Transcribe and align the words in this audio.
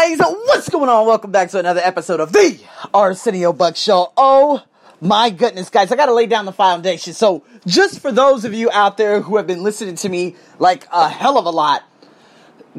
guys, 0.00 0.18
what's 0.18 0.70
going 0.70 0.88
on? 0.88 1.06
Welcome 1.06 1.30
back 1.30 1.50
to 1.50 1.58
another 1.58 1.82
episode 1.84 2.20
of 2.20 2.32
the 2.32 2.58
Arsenio 2.94 3.52
Buck 3.52 3.76
Show. 3.76 4.10
Oh 4.16 4.64
my 4.98 5.28
goodness, 5.28 5.68
guys, 5.68 5.92
I 5.92 5.96
gotta 5.96 6.14
lay 6.14 6.24
down 6.24 6.46
the 6.46 6.52
foundation. 6.52 7.12
So, 7.12 7.44
just 7.66 8.00
for 8.00 8.10
those 8.10 8.46
of 8.46 8.54
you 8.54 8.70
out 8.70 8.96
there 8.96 9.20
who 9.20 9.36
have 9.36 9.46
been 9.46 9.62
listening 9.62 9.96
to 9.96 10.08
me 10.08 10.36
like 10.58 10.86
a 10.90 11.06
hell 11.10 11.36
of 11.36 11.44
a 11.44 11.50
lot, 11.50 11.82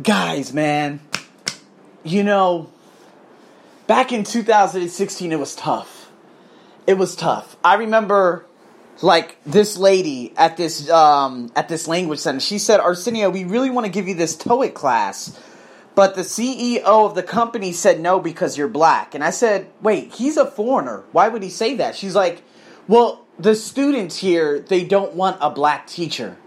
guys, 0.01 0.51
man, 0.51 0.99
you 2.03 2.23
know, 2.23 2.71
back 3.85 4.11
in 4.11 4.23
2016, 4.23 5.31
it 5.31 5.37
was 5.37 5.55
tough. 5.55 6.09
It 6.87 6.95
was 6.95 7.15
tough. 7.15 7.55
I 7.63 7.75
remember 7.75 8.47
like 9.03 9.37
this 9.45 9.77
lady 9.77 10.33
at 10.37 10.57
this 10.57 10.89
um, 10.89 11.51
at 11.55 11.69
this 11.69 11.87
language 11.87 12.17
center. 12.17 12.39
She 12.39 12.57
said, 12.57 12.79
"Arsenio, 12.79 13.29
we 13.29 13.43
really 13.43 13.69
want 13.69 13.85
to 13.85 13.91
give 13.91 14.07
you 14.07 14.15
this 14.15 14.35
TOEIC 14.35 14.73
class." 14.73 15.39
But 15.93 16.15
the 16.15 16.21
CEO 16.21 16.83
of 16.83 17.15
the 17.15 17.23
company 17.23 17.73
said 17.73 17.99
no 17.99 18.19
because 18.19 18.57
you're 18.57 18.69
black. 18.69 19.13
And 19.13 19.23
I 19.23 19.29
said, 19.29 19.69
wait, 19.81 20.13
he's 20.13 20.37
a 20.37 20.45
foreigner. 20.45 21.03
Why 21.11 21.27
would 21.27 21.43
he 21.43 21.49
say 21.49 21.75
that? 21.75 21.95
She's 21.95 22.15
like, 22.15 22.43
well, 22.87 23.25
the 23.37 23.55
students 23.55 24.17
here, 24.17 24.59
they 24.59 24.83
don't 24.83 25.13
want 25.13 25.37
a 25.41 25.49
black 25.49 25.87
teacher. 25.87 26.37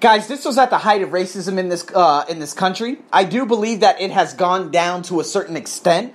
Guys, 0.00 0.28
this 0.28 0.44
was 0.44 0.58
at 0.58 0.70
the 0.70 0.78
height 0.78 1.02
of 1.02 1.10
racism 1.10 1.58
in 1.58 1.68
this 1.68 1.86
uh, 1.94 2.24
in 2.28 2.38
this 2.38 2.52
country. 2.52 2.98
I 3.10 3.24
do 3.24 3.46
believe 3.46 3.80
that 3.80 4.00
it 4.00 4.10
has 4.10 4.34
gone 4.34 4.70
down 4.70 5.02
to 5.04 5.20
a 5.20 5.24
certain 5.24 5.56
extent, 5.56 6.12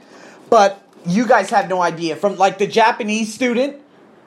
but 0.50 0.88
you 1.08 1.26
guys 1.26 1.50
have 1.50 1.70
no 1.70 1.82
idea. 1.82 2.16
From 2.16 2.36
like 2.38 2.60
the 2.60 2.68
Japanese 2.68 3.34
student, 3.34 3.78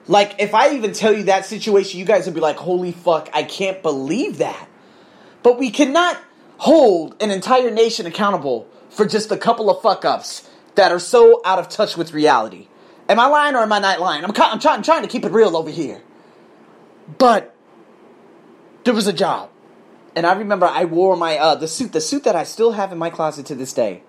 like 0.07 0.35
if 0.39 0.53
I 0.53 0.73
even 0.73 0.91
tell 0.91 1.13
you 1.13 1.23
that 1.23 1.45
situation, 1.45 1.99
you 1.99 2.05
guys 2.05 2.25
would 2.25 2.35
be 2.35 2.41
like, 2.41 2.57
"Holy 2.57 2.91
fuck, 2.91 3.29
I 3.31 3.43
can't 3.43 3.81
believe 3.81 4.39
that." 4.39 4.67
But 5.43 5.59
we 5.59 5.71
cannot 5.71 6.17
hold 6.63 7.13
an 7.21 7.29
entire 7.29 7.69
nation 7.69 8.05
accountable 8.05 8.65
for 8.89 9.05
just 9.05 9.29
a 9.31 9.37
couple 9.37 9.69
of 9.69 9.81
fuck 9.81 10.05
ups 10.05 10.49
that 10.75 10.93
are 10.93 10.99
so 10.99 11.41
out 11.43 11.59
of 11.59 11.67
touch 11.67 11.97
with 11.97 12.13
reality. 12.13 12.69
Am 13.09 13.19
I 13.19 13.25
lying 13.25 13.55
or 13.55 13.59
am 13.59 13.73
I 13.73 13.79
not 13.79 13.99
lying? 13.99 14.23
I'm, 14.23 14.29
I'm, 14.29 14.59
trying, 14.59 14.77
I'm 14.77 14.83
trying 14.83 15.01
to 15.01 15.09
keep 15.09 15.25
it 15.25 15.31
real 15.33 15.57
over 15.57 15.69
here. 15.69 16.01
But 17.17 17.53
there 18.85 18.93
was 18.93 19.07
a 19.07 19.13
job. 19.13 19.49
And 20.15 20.25
I 20.25 20.31
remember 20.33 20.65
I 20.65 20.85
wore 20.85 21.17
my 21.17 21.37
uh, 21.37 21.55
the 21.55 21.67
suit, 21.67 21.91
the 21.91 21.99
suit 21.99 22.23
that 22.23 22.35
I 22.35 22.45
still 22.45 22.71
have 22.71 22.93
in 22.93 22.97
my 22.97 23.09
closet 23.09 23.45
to 23.47 23.55
this 23.55 23.73
day. 23.73 24.03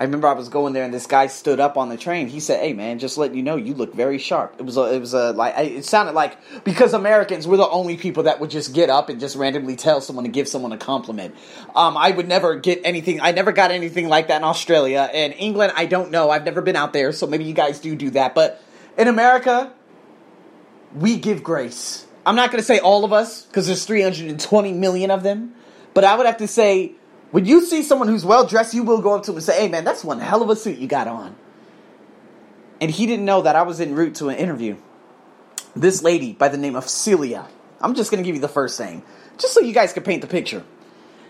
I 0.00 0.04
remember 0.04 0.28
I 0.28 0.32
was 0.32 0.48
going 0.48 0.74
there 0.74 0.84
and 0.84 0.94
this 0.94 1.06
guy 1.06 1.26
stood 1.26 1.58
up 1.58 1.76
on 1.76 1.88
the 1.88 1.96
train. 1.96 2.28
He 2.28 2.38
said, 2.38 2.60
"Hey 2.60 2.72
man, 2.72 3.00
just 3.00 3.18
letting 3.18 3.36
you 3.36 3.42
know, 3.42 3.56
you 3.56 3.74
look 3.74 3.92
very 3.94 4.18
sharp." 4.18 4.54
It 4.58 4.62
was 4.62 4.76
a, 4.76 4.94
it 4.94 5.00
was 5.00 5.12
a 5.12 5.32
like 5.32 5.54
it 5.58 5.84
sounded 5.84 6.12
like 6.12 6.38
because 6.62 6.94
Americans 6.94 7.48
were 7.48 7.56
the 7.56 7.68
only 7.68 7.96
people 7.96 8.22
that 8.22 8.38
would 8.38 8.50
just 8.50 8.72
get 8.72 8.90
up 8.90 9.08
and 9.08 9.18
just 9.18 9.34
randomly 9.34 9.74
tell 9.74 10.00
someone 10.00 10.24
to 10.24 10.30
give 10.30 10.46
someone 10.46 10.70
a 10.70 10.78
compliment. 10.78 11.34
Um, 11.74 11.96
I 11.96 12.12
would 12.12 12.28
never 12.28 12.54
get 12.54 12.80
anything. 12.84 13.20
I 13.20 13.32
never 13.32 13.50
got 13.50 13.72
anything 13.72 14.08
like 14.08 14.28
that 14.28 14.36
in 14.36 14.44
Australia 14.44 15.10
and 15.12 15.34
England. 15.36 15.72
I 15.74 15.86
don't 15.86 16.12
know. 16.12 16.30
I've 16.30 16.44
never 16.44 16.62
been 16.62 16.76
out 16.76 16.92
there, 16.92 17.10
so 17.10 17.26
maybe 17.26 17.44
you 17.44 17.54
guys 17.54 17.80
do 17.80 17.96
do 17.96 18.10
that. 18.10 18.36
But 18.36 18.62
in 18.96 19.08
America, 19.08 19.72
we 20.94 21.16
give 21.16 21.42
grace. 21.42 22.06
I'm 22.24 22.36
not 22.36 22.52
going 22.52 22.60
to 22.60 22.66
say 22.66 22.78
all 22.78 23.04
of 23.04 23.12
us 23.12 23.46
because 23.46 23.66
there's 23.66 23.84
320 23.84 24.72
million 24.74 25.10
of 25.10 25.24
them, 25.24 25.54
but 25.92 26.04
I 26.04 26.16
would 26.16 26.26
have 26.26 26.36
to 26.36 26.46
say 26.46 26.92
when 27.30 27.44
you 27.44 27.64
see 27.64 27.82
someone 27.82 28.08
who's 28.08 28.24
well 28.24 28.46
dressed, 28.46 28.74
you 28.74 28.82
will 28.82 29.00
go 29.00 29.14
up 29.14 29.24
to 29.24 29.32
him 29.32 29.36
and 29.36 29.44
say, 29.44 29.60
"Hey, 29.60 29.68
man, 29.68 29.84
that's 29.84 30.04
one 30.04 30.20
hell 30.20 30.42
of 30.42 30.50
a 30.50 30.56
suit 30.56 30.78
you 30.78 30.86
got 30.86 31.08
on." 31.08 31.36
And 32.80 32.90
he 32.90 33.06
didn't 33.06 33.24
know 33.24 33.42
that 33.42 33.56
I 33.56 33.62
was 33.62 33.80
en 33.80 33.94
route 33.94 34.14
to 34.16 34.28
an 34.28 34.36
interview. 34.36 34.76
This 35.74 36.02
lady 36.02 36.32
by 36.32 36.48
the 36.48 36.56
name 36.56 36.76
of 36.76 36.88
Celia. 36.88 37.46
I'm 37.80 37.94
just 37.94 38.10
gonna 38.10 38.22
give 38.22 38.34
you 38.34 38.40
the 38.40 38.48
first 38.48 38.80
name, 38.80 39.02
just 39.36 39.54
so 39.54 39.60
you 39.60 39.72
guys 39.72 39.92
can 39.92 40.02
paint 40.02 40.22
the 40.22 40.28
picture. 40.28 40.64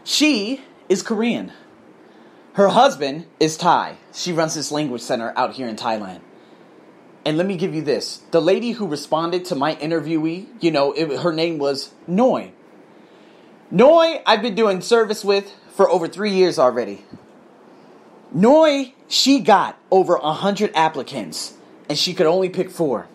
She 0.04 0.62
is 0.88 1.02
Korean. 1.02 1.52
Her 2.54 2.68
husband 2.68 3.26
is 3.38 3.56
Thai. 3.56 3.96
She 4.12 4.32
runs 4.32 4.54
this 4.54 4.72
language 4.72 5.02
center 5.02 5.32
out 5.36 5.54
here 5.54 5.68
in 5.68 5.76
Thailand. 5.76 6.20
And 7.24 7.36
let 7.36 7.46
me 7.46 7.56
give 7.56 7.74
you 7.74 7.82
this: 7.82 8.22
the 8.30 8.40
lady 8.40 8.72
who 8.72 8.86
responded 8.86 9.44
to 9.46 9.54
my 9.54 9.74
interviewee, 9.74 10.46
you 10.60 10.70
know, 10.70 10.92
it, 10.92 11.20
her 11.20 11.32
name 11.32 11.58
was 11.58 11.90
Noi. 12.06 12.52
Noi, 13.70 14.22
I've 14.24 14.40
been 14.40 14.54
doing 14.54 14.80
service 14.80 15.22
with 15.22 15.52
for 15.78 15.88
over 15.88 16.08
three 16.08 16.32
years 16.32 16.58
already. 16.58 17.04
Noi, 18.32 18.94
she 19.06 19.38
got 19.38 19.78
over 19.92 20.16
a 20.16 20.32
hundred 20.32 20.72
applicants, 20.74 21.54
and 21.88 21.96
she 21.96 22.14
could 22.14 22.26
only 22.26 22.48
pick 22.48 22.68
four. 22.68 23.06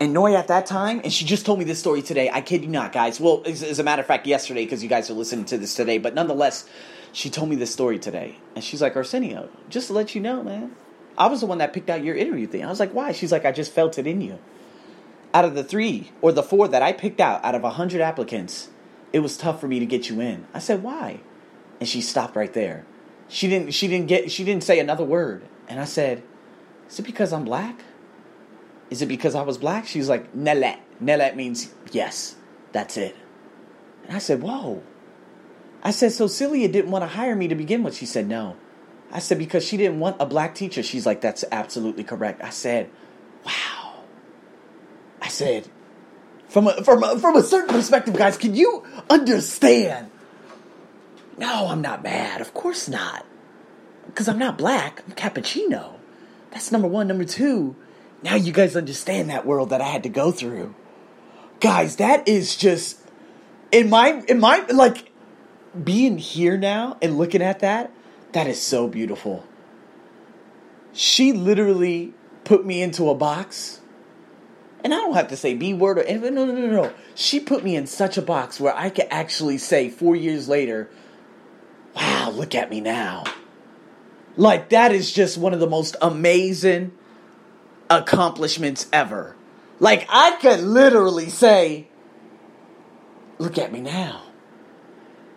And 0.00 0.14
Noi 0.14 0.34
at 0.34 0.48
that 0.48 0.64
time, 0.64 1.02
and 1.04 1.12
she 1.12 1.26
just 1.26 1.44
told 1.44 1.58
me 1.58 1.66
this 1.66 1.78
story 1.78 2.00
today. 2.00 2.30
I 2.32 2.40
kid 2.40 2.62
you 2.62 2.70
not, 2.70 2.94
guys. 2.94 3.20
Well, 3.20 3.42
as, 3.44 3.62
as 3.62 3.78
a 3.78 3.82
matter 3.82 4.00
of 4.00 4.06
fact, 4.06 4.26
yesterday, 4.26 4.64
because 4.64 4.82
you 4.82 4.88
guys 4.88 5.10
are 5.10 5.12
listening 5.12 5.44
to 5.44 5.58
this 5.58 5.74
today, 5.74 5.98
but 5.98 6.14
nonetheless, 6.14 6.66
she 7.12 7.28
told 7.28 7.50
me 7.50 7.56
this 7.56 7.74
story 7.74 7.98
today. 7.98 8.38
And 8.54 8.64
she's 8.64 8.80
like, 8.80 8.96
Arsenio, 8.96 9.50
just 9.68 9.88
to 9.88 9.92
let 9.92 10.14
you 10.14 10.22
know, 10.22 10.42
man, 10.42 10.74
I 11.18 11.26
was 11.26 11.40
the 11.40 11.46
one 11.46 11.58
that 11.58 11.74
picked 11.74 11.90
out 11.90 12.02
your 12.02 12.16
interview 12.16 12.46
thing. 12.46 12.64
I 12.64 12.70
was 12.70 12.80
like, 12.80 12.94
why? 12.94 13.12
She's 13.12 13.32
like, 13.32 13.44
I 13.44 13.52
just 13.52 13.70
felt 13.70 13.98
it 13.98 14.06
in 14.06 14.22
you. 14.22 14.38
Out 15.34 15.44
of 15.44 15.54
the 15.54 15.62
three 15.62 16.10
or 16.22 16.32
the 16.32 16.42
four 16.42 16.68
that 16.68 16.80
I 16.80 16.94
picked 16.94 17.20
out, 17.20 17.44
out 17.44 17.54
of 17.54 17.64
a 17.64 17.70
hundred 17.72 18.00
applicants, 18.00 18.70
it 19.12 19.18
was 19.18 19.36
tough 19.36 19.60
for 19.60 19.68
me 19.68 19.78
to 19.78 19.84
get 19.84 20.08
you 20.08 20.22
in. 20.22 20.46
I 20.54 20.58
said, 20.58 20.82
why? 20.82 21.20
And 21.80 21.88
she 21.88 22.00
stopped 22.00 22.36
right 22.36 22.52
there. 22.52 22.84
She 23.28 23.48
didn't 23.48 23.72
she 23.72 23.88
didn't 23.88 24.06
get 24.06 24.30
she 24.30 24.44
didn't 24.44 24.64
say 24.64 24.78
another 24.78 25.04
word. 25.04 25.44
And 25.68 25.80
I 25.80 25.84
said, 25.84 26.22
"Is 26.88 26.98
it 26.98 27.02
because 27.02 27.32
I'm 27.32 27.44
black? 27.44 27.80
Is 28.90 29.02
it 29.02 29.06
because 29.06 29.34
I 29.34 29.42
was 29.42 29.58
black?" 29.58 29.86
She's 29.86 30.08
like, 30.08 30.32
"Nelet." 30.34 30.78
Nelet 31.02 31.34
means 31.34 31.72
yes. 31.92 32.36
That's 32.72 32.96
it. 32.96 33.16
And 34.06 34.16
I 34.16 34.18
said, 34.18 34.42
"Whoa." 34.42 34.82
I 35.82 35.90
said, 35.90 36.12
"So 36.12 36.26
Celia 36.26 36.68
didn't 36.68 36.90
want 36.90 37.02
to 37.02 37.08
hire 37.08 37.34
me 37.34 37.48
to 37.48 37.54
begin 37.54 37.82
with." 37.82 37.96
She 37.96 38.06
said, 38.06 38.28
"No." 38.28 38.56
I 39.10 39.18
said, 39.18 39.38
"Because 39.38 39.64
she 39.64 39.76
didn't 39.76 40.00
want 40.00 40.16
a 40.20 40.26
black 40.26 40.54
teacher." 40.54 40.82
She's 40.82 41.06
like, 41.06 41.20
"That's 41.20 41.44
absolutely 41.50 42.04
correct." 42.04 42.42
I 42.42 42.50
said, 42.50 42.90
"Wow." 43.44 43.76
I 45.20 45.28
said, 45.28 45.68
from 46.48 46.68
a, 46.68 46.84
from 46.84 47.02
a, 47.02 47.18
from 47.18 47.36
a 47.36 47.42
certain 47.42 47.74
perspective, 47.74 48.14
guys, 48.14 48.36
can 48.38 48.54
you 48.54 48.84
understand 49.10 50.10
no, 51.38 51.68
I'm 51.68 51.82
not 51.82 52.02
mad. 52.02 52.40
Of 52.40 52.54
course 52.54 52.88
not. 52.88 53.26
Because 54.06 54.28
I'm 54.28 54.38
not 54.38 54.56
black. 54.56 55.02
I'm 55.06 55.14
cappuccino. 55.14 55.94
That's 56.50 56.72
number 56.72 56.88
one. 56.88 57.08
Number 57.08 57.24
two, 57.24 57.76
now 58.22 58.34
you 58.34 58.52
guys 58.52 58.76
understand 58.76 59.30
that 59.30 59.44
world 59.44 59.70
that 59.70 59.80
I 59.80 59.88
had 59.88 60.02
to 60.04 60.08
go 60.08 60.32
through. 60.32 60.74
Guys, 61.60 61.96
that 61.96 62.26
is 62.28 62.56
just 62.56 62.98
in 63.72 63.90
my 63.90 64.22
in 64.28 64.40
my 64.40 64.64
like 64.72 65.10
being 65.82 66.18
here 66.18 66.56
now 66.56 66.96
and 67.02 67.18
looking 67.18 67.42
at 67.42 67.60
that, 67.60 67.90
that 68.32 68.46
is 68.46 68.60
so 68.60 68.88
beautiful. 68.88 69.44
She 70.92 71.32
literally 71.32 72.14
put 72.44 72.64
me 72.64 72.80
into 72.80 73.10
a 73.10 73.14
box. 73.14 73.80
And 74.82 74.94
I 74.94 74.98
don't 74.98 75.14
have 75.14 75.28
to 75.28 75.36
say 75.36 75.54
B 75.54 75.74
word 75.74 75.98
or 75.98 76.02
anything. 76.02 76.34
No, 76.34 76.44
no, 76.44 76.52
no, 76.52 76.68
no. 76.68 76.92
She 77.14 77.40
put 77.40 77.64
me 77.64 77.76
in 77.76 77.86
such 77.86 78.16
a 78.16 78.22
box 78.22 78.60
where 78.60 78.74
I 78.74 78.88
could 78.88 79.08
actually 79.10 79.58
say 79.58 79.90
four 79.90 80.14
years 80.14 80.48
later, 80.48 80.88
wow, 81.96 82.30
look 82.30 82.54
at 82.54 82.70
me 82.70 82.80
now. 82.80 83.24
Like, 84.36 84.68
that 84.68 84.92
is 84.92 85.10
just 85.10 85.38
one 85.38 85.54
of 85.54 85.60
the 85.60 85.66
most 85.66 85.96
amazing 86.02 86.92
accomplishments 87.88 88.86
ever. 88.92 89.34
Like, 89.80 90.06
I 90.10 90.36
could 90.40 90.60
literally 90.60 91.30
say, 91.30 91.88
look 93.38 93.56
at 93.58 93.72
me 93.72 93.80
now. 93.80 94.22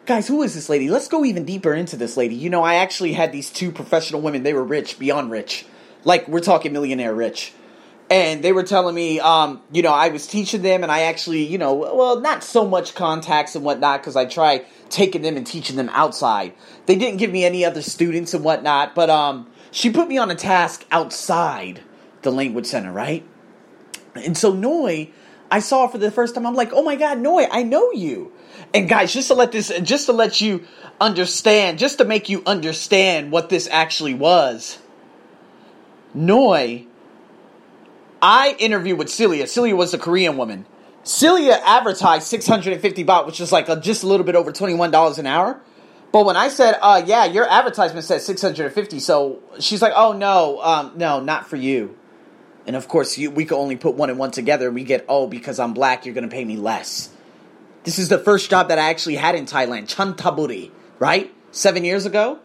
Guys, 0.06 0.28
who 0.28 0.44
is 0.44 0.54
this 0.54 0.70
lady? 0.70 0.90
Let's 0.90 1.08
go 1.08 1.24
even 1.24 1.46
deeper 1.46 1.74
into 1.74 1.96
this 1.96 2.18
lady. 2.18 2.36
You 2.36 2.50
know, 2.50 2.64
I 2.64 2.76
actually 2.76 3.14
had 3.14 3.32
these 3.32 3.50
two 3.50 3.72
professional 3.72 4.22
women. 4.22 4.44
They 4.44 4.54
were 4.54 4.64
rich, 4.64 5.00
beyond 5.00 5.32
rich. 5.32 5.66
Like, 6.04 6.28
we're 6.28 6.40
talking 6.40 6.74
millionaire 6.74 7.14
rich 7.14 7.54
and 8.10 8.44
they 8.44 8.52
were 8.52 8.64
telling 8.64 8.96
me, 8.96 9.20
um, 9.20 9.62
you 9.72 9.84
know, 9.84 9.94
I 9.94 10.10
was 10.10 10.26
teaching 10.26 10.64
them, 10.64 10.82
and 10.82 10.92
I 10.92 11.02
actually, 11.02 11.44
you 11.44 11.58
know, 11.58 11.74
well, 11.74 12.20
not 12.20 12.44
so 12.44 12.68
much 12.68 12.96
contacts 12.96 13.56
and 13.56 13.64
whatnot 13.64 14.02
because 14.02 14.16
I 14.16 14.26
try 14.26 14.66
taking 14.90 15.22
them 15.22 15.38
and 15.38 15.46
teaching 15.46 15.76
them 15.76 15.90
outside. 15.90 16.54
They 16.88 16.96
didn't 16.96 17.18
give 17.18 17.32
me 17.32 17.46
any 17.46 17.64
other 17.64 17.84
students 17.84 18.34
and 18.34 18.44
whatnot, 18.44 18.96
but 18.96 19.12
um, 19.12 19.48
she 19.72 19.92
put 19.92 20.08
me 20.08 20.18
on 20.18 20.32
a 20.32 20.36
task 20.36 20.86
outside 20.92 21.82
the 22.24 22.32
language 22.32 22.66
center, 22.66 22.92
right? 22.92 23.24
And 24.16 24.36
so 24.36 24.54
Noi, 24.54 25.12
I 25.52 25.60
saw 25.60 25.88
for 25.88 26.00
the 26.00 26.10
first 26.10 26.34
time. 26.34 26.48
I'm 26.48 26.56
like, 26.56 26.74
oh 26.74 26.82
my 26.82 26.96
god, 26.96 27.20
Noi, 27.20 27.48
I 27.52 27.62
know 27.62 27.92
you. 27.92 28.32
And 28.74 28.90
guys, 28.90 29.14
just 29.14 29.28
to 29.28 29.36
let 29.36 29.52
this, 29.52 29.72
just 29.84 30.08
to 30.08 30.14
let 30.14 30.42
you 30.42 30.66
understand, 31.00 31.78
just 31.78 32.00
to 32.00 32.06
make 32.06 32.28
you 32.28 32.42
understand 32.48 33.32
what 33.32 33.50
this 33.50 33.68
actually 33.72 34.16
was, 34.16 34.80
Noi 36.14 36.88
I 38.22 38.56
interviewed 38.60 38.98
with 38.98 39.10
Celia. 39.10 39.48
Celia 39.48 39.76
was 39.76 39.94
a 39.94 39.98
Korean 39.98 40.38
woman. 40.38 40.66
Celia 41.04 41.60
advertised 41.64 42.28
650 42.28 43.04
baht, 43.06 43.26
which 43.26 43.40
is 43.40 43.52
like 43.52 43.70
a, 43.70 43.80
just 43.80 44.04
a 44.04 44.08
little 44.08 44.26
bit 44.26 44.36
over 44.36 44.52
$21 44.52 45.18
an 45.18 45.26
hour. 45.26 45.62
But 46.12 46.26
when 46.26 46.36
I 46.36 46.50
said, 46.50 46.78
uh, 46.82 47.04
yeah, 47.06 47.26
your 47.26 47.48
advertisement 47.48 48.04
said 48.06 48.22
650, 48.22 49.00
so 49.00 49.40
she's 49.60 49.82
like, 49.82 49.94
oh, 49.96 50.14
no, 50.14 50.60
um, 50.62 50.94
no, 50.96 51.20
not 51.20 51.48
for 51.48 51.56
you. 51.56 51.96
And 52.66 52.76
of 52.76 52.88
course, 52.88 53.18
you, 53.18 53.32
we 53.32 53.46
could 53.46 53.58
only 53.58 53.76
put 53.76 53.96
one 53.96 54.10
and 54.10 54.20
one 54.20 54.32
together. 54.32 54.72
We 54.72 54.84
get, 54.84 55.06
oh, 55.08 55.28
because 55.28 55.60
I'm 55.60 55.74
black, 55.74 56.06
you're 56.06 56.16
going 56.16 56.28
to 56.28 56.34
pay 56.34 56.44
me 56.44 56.58
less. 56.58 57.10
This 57.84 58.00
is 58.00 58.10
the 58.10 58.20
first 58.20 58.50
job 58.50 58.68
that 58.70 58.80
I 58.80 58.90
actually 58.90 59.16
had 59.16 59.36
in 59.36 59.46
Thailand, 59.46 59.94
Chantaburi, 59.94 60.72
right? 60.98 61.34
Seven 61.52 61.84
years 61.84 62.06
ago. 62.06 62.40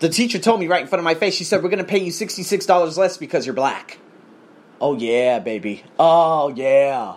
The 0.00 0.08
teacher 0.08 0.38
told 0.38 0.60
me 0.60 0.66
right 0.66 0.82
in 0.82 0.88
front 0.88 1.00
of 1.00 1.04
my 1.04 1.14
face, 1.14 1.34
she 1.34 1.44
said, 1.44 1.62
We're 1.62 1.70
going 1.70 1.78
to 1.78 1.84
pay 1.84 1.98
you 1.98 2.10
$66 2.10 2.96
less 2.96 3.16
because 3.16 3.46
you're 3.46 3.54
black. 3.54 3.98
Oh, 4.80 4.96
yeah, 4.96 5.38
baby. 5.38 5.84
Oh, 5.98 6.52
yeah. 6.54 7.16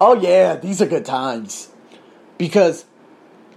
Oh, 0.00 0.14
yeah, 0.20 0.56
these 0.56 0.80
are 0.80 0.86
good 0.86 1.04
times. 1.04 1.68
Because 2.36 2.84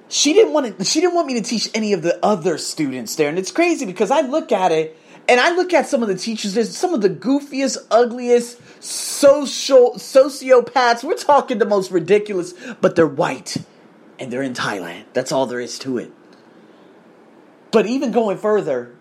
she 0.10 0.34
didn't 0.34 0.54
want 0.54 0.78
to, 0.78 0.86
she 0.86 1.00
didn't 1.00 1.16
want 1.16 1.28
me 1.28 1.36
to 1.36 1.42
teach 1.42 1.70
any 1.74 1.94
of 1.94 2.02
the 2.02 2.24
other 2.24 2.58
students 2.58 3.16
there. 3.16 3.30
And 3.30 3.40
it's 3.40 3.52
crazy 3.52 3.86
because 3.86 4.12
I 4.12 4.22
look 4.22 4.52
at 4.52 4.72
it 4.72 4.98
and 5.30 5.40
I 5.40 5.56
look 5.56 5.74
at 5.74 5.88
some 5.88 6.02
of 6.02 6.10
the 6.10 6.16
teachers, 6.16 6.54
there's 6.54 6.76
some 6.76 6.94
of 6.94 7.02
the 7.02 7.10
goofiest, 7.10 7.78
ugliest, 7.90 8.60
social 8.84 9.94
sociopaths. 9.94 11.04
We're 11.04 11.16
talking 11.16 11.60
the 11.60 11.66
most 11.66 11.92
ridiculous, 11.92 12.54
but 12.82 12.96
they're 12.96 13.08
white 13.08 13.58
and 14.20 14.32
they're 14.32 14.42
in 14.42 14.54
Thailand. 14.54 15.06
That's 15.14 15.32
all 15.32 15.46
there 15.46 15.60
is 15.60 15.80
to 15.80 15.98
it. 15.98 16.12
But 17.72 17.86
even 17.86 18.12
going 18.12 18.38
further, 18.38 18.94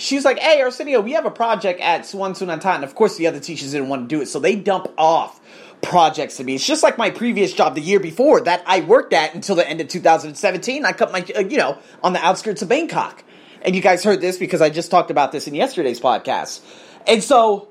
she's 0.00 0.24
like, 0.24 0.38
"Hey, 0.38 0.60
Arsenio, 0.62 1.00
we 1.00 1.12
have 1.12 1.26
a 1.26 1.30
project 1.30 1.80
at 1.80 2.06
Suan 2.06 2.32
Sunandha." 2.34 2.74
And 2.74 2.84
of 2.84 2.94
course, 2.94 3.16
the 3.16 3.26
other 3.26 3.40
teachers 3.40 3.72
didn't 3.72 3.88
want 3.88 4.08
to 4.08 4.14
do 4.16 4.22
it, 4.22 4.26
so 4.26 4.38
they 4.40 4.56
dump 4.56 4.88
off 4.98 5.40
projects 5.82 6.36
to 6.38 6.44
me. 6.44 6.54
It's 6.54 6.66
just 6.66 6.82
like 6.82 6.98
my 6.98 7.10
previous 7.10 7.52
job 7.52 7.74
the 7.74 7.80
year 7.80 8.00
before 8.00 8.42
that 8.42 8.62
I 8.66 8.80
worked 8.80 9.12
at 9.12 9.34
until 9.34 9.56
the 9.56 9.68
end 9.68 9.80
of 9.80 9.88
2017. 9.88 10.84
I 10.84 10.92
cut 10.92 11.12
my, 11.12 11.24
uh, 11.36 11.40
you 11.40 11.56
know, 11.56 11.78
on 12.02 12.12
the 12.12 12.24
outskirts 12.24 12.62
of 12.62 12.68
Bangkok. 12.68 13.24
And 13.62 13.76
you 13.76 13.82
guys 13.82 14.02
heard 14.04 14.20
this 14.20 14.38
because 14.38 14.60
I 14.60 14.70
just 14.70 14.90
talked 14.90 15.10
about 15.10 15.32
this 15.32 15.46
in 15.46 15.54
yesterday's 15.54 16.00
podcast. 16.00 16.60
And 17.06 17.22
so 17.22 17.68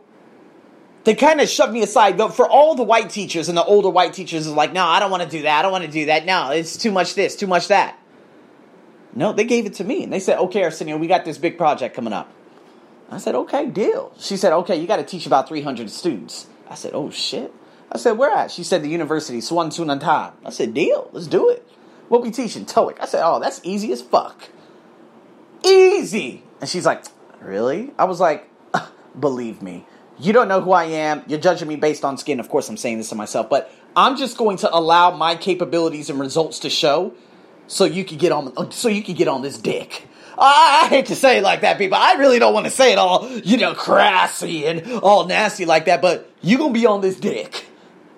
they 1.03 1.15
kind 1.15 1.41
of 1.41 1.49
shoved 1.49 1.73
me 1.73 1.81
aside. 1.81 2.17
But 2.17 2.29
for 2.29 2.47
all 2.47 2.75
the 2.75 2.83
white 2.83 3.09
teachers 3.09 3.49
and 3.49 3.57
the 3.57 3.63
older 3.63 3.89
white 3.89 4.13
teachers 4.13 4.45
is 4.45 4.53
like, 4.53 4.73
no, 4.73 4.85
I 4.85 4.99
don't 4.99 5.11
want 5.11 5.23
to 5.23 5.29
do 5.29 5.43
that. 5.43 5.59
I 5.59 5.61
don't 5.61 5.71
want 5.71 5.85
to 5.85 5.91
do 5.91 6.05
that. 6.07 6.25
No, 6.25 6.51
it's 6.51 6.77
too 6.77 6.91
much 6.91 7.15
this, 7.15 7.35
too 7.35 7.47
much 7.47 7.69
that. 7.69 7.97
No, 9.19 9.33
they 9.33 9.43
gave 9.43 9.65
it 9.65 9.73
to 9.73 9.83
me 9.83 10.01
and 10.05 10.13
they 10.13 10.21
said, 10.21 10.37
okay, 10.39 10.63
Arsenio, 10.63 10.95
we 10.95 11.05
got 11.05 11.25
this 11.25 11.37
big 11.37 11.57
project 11.57 11.93
coming 11.93 12.13
up. 12.13 12.31
I 13.11 13.17
said, 13.17 13.35
okay, 13.35 13.65
deal. 13.65 14.13
She 14.17 14.37
said, 14.37 14.53
okay, 14.53 14.79
you 14.79 14.87
got 14.87 14.95
to 14.95 15.03
teach 15.03 15.25
about 15.25 15.49
300 15.49 15.89
students. 15.89 16.47
I 16.69 16.75
said, 16.75 16.91
oh 16.93 17.09
shit. 17.09 17.53
I 17.91 17.97
said, 17.97 18.13
where 18.13 18.31
at? 18.31 18.49
She 18.49 18.63
said, 18.63 18.81
the 18.81 18.87
university, 18.87 19.41
Suan 19.41 19.71
Sunandha. 19.71 20.31
I 20.45 20.49
said, 20.51 20.73
deal, 20.73 21.09
let's 21.11 21.27
do 21.27 21.49
it. 21.49 21.67
What 22.07 22.21
we 22.21 22.31
teaching? 22.31 22.65
TOEIC. 22.65 23.01
I 23.01 23.05
said, 23.07 23.21
oh, 23.25 23.41
that's 23.41 23.59
easy 23.63 23.91
as 23.91 24.01
fuck. 24.01 24.47
Easy. 25.65 26.41
And 26.61 26.69
she's 26.69 26.85
like, 26.85 27.03
really? 27.41 27.91
I 27.99 28.05
was 28.05 28.21
like, 28.21 28.49
believe 29.19 29.61
me. 29.61 29.85
You 30.17 30.31
don't 30.31 30.47
know 30.47 30.61
who 30.61 30.71
I 30.71 30.85
am. 30.85 31.23
You're 31.27 31.39
judging 31.39 31.67
me 31.67 31.75
based 31.75 32.05
on 32.05 32.17
skin. 32.17 32.39
Of 32.39 32.47
course, 32.47 32.69
I'm 32.69 32.77
saying 32.77 32.99
this 32.99 33.09
to 33.09 33.15
myself, 33.15 33.49
but 33.49 33.69
I'm 33.97 34.15
just 34.15 34.37
going 34.37 34.55
to 34.59 34.73
allow 34.73 35.11
my 35.11 35.35
capabilities 35.35 36.09
and 36.09 36.21
results 36.21 36.59
to 36.59 36.69
show, 36.69 37.13
so 37.69 37.85
you 37.85 38.03
could 38.03 38.19
get 38.19 38.31
on. 38.31 38.71
So 38.71 38.89
you 38.89 39.01
can 39.01 39.15
get 39.15 39.27
on 39.27 39.41
this 39.41 39.57
dick. 39.57 40.07
I, 40.41 40.87
hate 40.89 41.07
to 41.07 41.15
say 41.15 41.39
it 41.39 41.43
like 41.43 41.61
that, 41.61 41.77
people. 41.77 41.97
I 41.97 42.13
really 42.13 42.39
don't 42.39 42.53
want 42.53 42.65
to 42.65 42.71
say 42.71 42.93
it 42.93 42.97
all, 42.97 43.29
you 43.29 43.57
know, 43.57 43.73
crassy 43.73 44.65
and 44.65 44.99
all 45.03 45.25
nasty 45.25 45.65
like 45.65 45.85
that. 45.85 46.01
But 46.01 46.31
you 46.41 46.57
gonna 46.57 46.73
be 46.73 46.85
on 46.85 47.01
this 47.01 47.19
dick, 47.19 47.65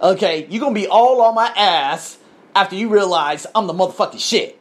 okay? 0.01 0.45
You 0.47 0.59
gonna 0.59 0.75
be 0.75 0.87
all 0.87 1.21
on 1.21 1.35
my 1.35 1.51
ass 1.55 2.19
after 2.55 2.75
you 2.75 2.89
realize 2.89 3.47
I'm 3.55 3.67
the 3.67 3.73
motherfucking 3.73 4.19
shit 4.19 4.59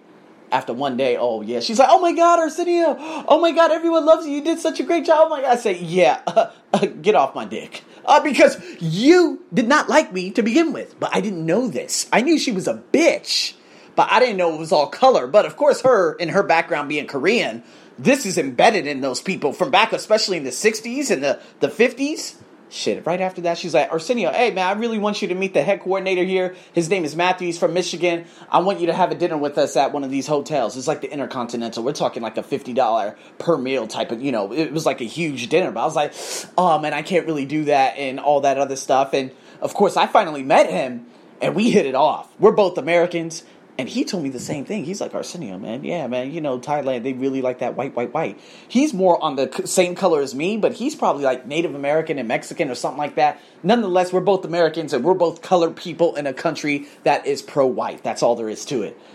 after 0.53 0.73
one 0.73 0.97
day, 0.97 1.17
oh 1.17 1.43
yeah, 1.43 1.61
she's 1.61 1.79
like, 1.79 1.89
oh 1.91 2.01
my 2.01 2.13
god, 2.13 2.41
Arsenio, 2.41 2.97
oh 2.99 3.41
my 3.41 3.53
god, 3.53 3.71
everyone 3.71 4.05
loves 4.05 4.27
you. 4.27 4.33
You 4.33 4.43
did 4.43 4.59
such 4.59 4.81
a 4.81 4.83
great 4.83 5.05
job. 5.05 5.19
Oh 5.23 5.29
my 5.29 5.43
god, 5.43 5.53
I 5.53 5.57
say, 5.57 5.79
yeah, 5.79 6.23
uh, 6.27 6.87
get 7.03 7.15
off 7.15 7.35
my 7.35 7.45
dick. 7.45 7.85
Uh, 8.05 8.21
because 8.21 8.57
you 8.81 9.45
did 9.53 9.69
not 9.69 9.89
like 9.89 10.13
me 10.13 10.31
to 10.33 10.43
begin 10.43 10.73
with, 10.73 10.99
but 10.99 11.15
I 11.15 11.21
didn't 11.21 11.45
know 11.45 11.69
this. 11.69 12.09
I 12.13 12.23
knew 12.23 12.39
she 12.39 12.51
was 12.51 12.67
a 12.67 12.83
bitch, 12.93 13.55
but 14.01 14.11
I 14.11 14.19
didn't 14.19 14.39
know 14.39 14.55
it 14.55 14.59
was 14.59 14.73
all 14.73 14.87
color. 14.87 15.27
But 15.27 15.45
of 15.45 15.59
course, 15.59 15.83
her 15.83 16.15
in 16.15 16.31
her 16.31 16.43
background 16.43 16.89
being 16.89 17.07
Korean, 17.07 17.63
this 17.99 18.25
is 18.25 18.39
embedded 18.39 18.87
in 18.87 19.03
those 19.03 19.21
people 19.21 19.53
from 19.53 19.71
back, 19.71 19.93
especially 19.93 20.39
in 20.39 20.45
the 20.45 20.49
'60s 20.49 21.11
and 21.11 21.23
the 21.23 21.39
the 21.61 21.69
'50s. 21.69 22.37
Shit, 22.71 23.05
right 23.05 23.21
after 23.21 23.43
that, 23.43 23.59
she's 23.59 23.75
like, 23.75 23.93
Arsenio, 23.93 24.33
hey 24.33 24.53
man, 24.53 24.67
I 24.67 24.73
really 24.81 24.99
want 24.99 25.21
you 25.21 25.29
to 25.29 25.35
meet 25.35 25.53
the 25.53 25.63
head 25.63 25.81
coordinator 25.81 26.25
here. 26.25 26.57
His 26.73 26.89
name 26.89 27.05
is 27.05 27.15
Matthew. 27.15 27.45
He's 27.45 27.59
from 27.59 27.75
Michigan. 27.75 28.25
I 28.49 28.61
want 28.61 28.81
you 28.81 28.87
to 28.87 28.95
have 28.95 29.11
a 29.11 29.15
dinner 29.15 29.37
with 29.37 29.59
us 29.59 29.77
at 29.77 29.93
one 29.93 30.03
of 30.03 30.11
these 30.11 30.27
hotels. 30.27 30.79
It's 30.79 30.89
like 30.89 31.03
the 31.03 31.13
Intercontinental. 31.13 31.85
We're 31.85 31.93
talking 31.93 32.23
like 32.23 32.39
a 32.39 32.43
$50 32.43 33.17
per 33.39 33.59
meal 33.59 33.87
type 33.87 34.13
of, 34.13 34.23
you 34.23 34.33
know, 34.33 34.51
it 34.51 34.73
was 34.73 34.87
like 34.87 35.03
a 35.03 35.05
huge 35.05 35.51
dinner. 35.51 35.73
But 35.73 35.83
I 35.83 35.85
was 35.85 35.97
like, 35.97 36.15
oh 36.57 36.79
man, 36.79 36.95
I 36.95 37.03
can't 37.03 37.27
really 37.27 37.45
do 37.45 37.65
that 37.65 37.99
and 37.99 38.19
all 38.19 38.41
that 38.43 38.57
other 38.57 38.77
stuff. 38.77 39.13
And 39.13 39.31
of 39.61 39.75
course, 39.75 39.99
I 39.99 40.07
finally 40.07 40.43
met 40.43 40.71
him 40.71 41.07
and 41.41 41.55
we 41.55 41.71
hit 41.71 41.87
it 41.87 41.95
off. 41.95 42.33
We're 42.39 42.53
both 42.53 42.79
Americans. 42.79 43.45
And 43.79 43.89
he 43.89 44.05
told 44.05 44.23
me 44.23 44.29
the 44.29 44.39
same 44.39 44.65
thing. 44.65 44.85
He's 44.85 45.01
like, 45.01 45.15
Arsenio, 45.15 45.59
man, 45.59 45.85
yeah, 45.85 46.07
man, 46.07 46.33
you 46.33 46.41
know, 46.41 46.59
Thailand, 46.59 47.03
they 47.03 47.13
really 47.15 47.41
like 47.41 47.61
that 47.61 47.77
white, 47.77 47.97
white, 47.97 48.13
white. 48.13 48.39
He's 48.69 48.93
more 48.93 49.23
on 49.23 49.37
the 49.37 49.63
same 49.65 49.95
color 49.95 50.21
as 50.21 50.35
me, 50.35 50.57
but 50.59 50.75
he's 50.75 50.95
probably 50.95 51.25
like 51.25 51.47
Native 51.47 51.75
American 51.75 52.19
and 52.19 52.29
Mexican 52.29 52.71
or 52.71 52.75
something 52.75 52.99
like 52.99 53.15
that. 53.15 53.41
Nonetheless, 53.63 54.13
we're 54.13 54.21
both 54.21 54.45
Americans 54.45 54.93
and 54.93 55.03
we're 55.03 55.15
both 55.15 55.41
colored 55.41 55.77
people 55.77 56.15
in 56.17 56.27
a 56.27 56.35
country 56.35 56.87
that 57.05 57.27
is 57.27 57.41
pro 57.41 57.67
white. 57.67 58.03
That's 58.03 58.23
all 58.23 58.37
there 58.37 58.49
is 58.49 58.65
to 58.67 58.83
it. 58.83 58.99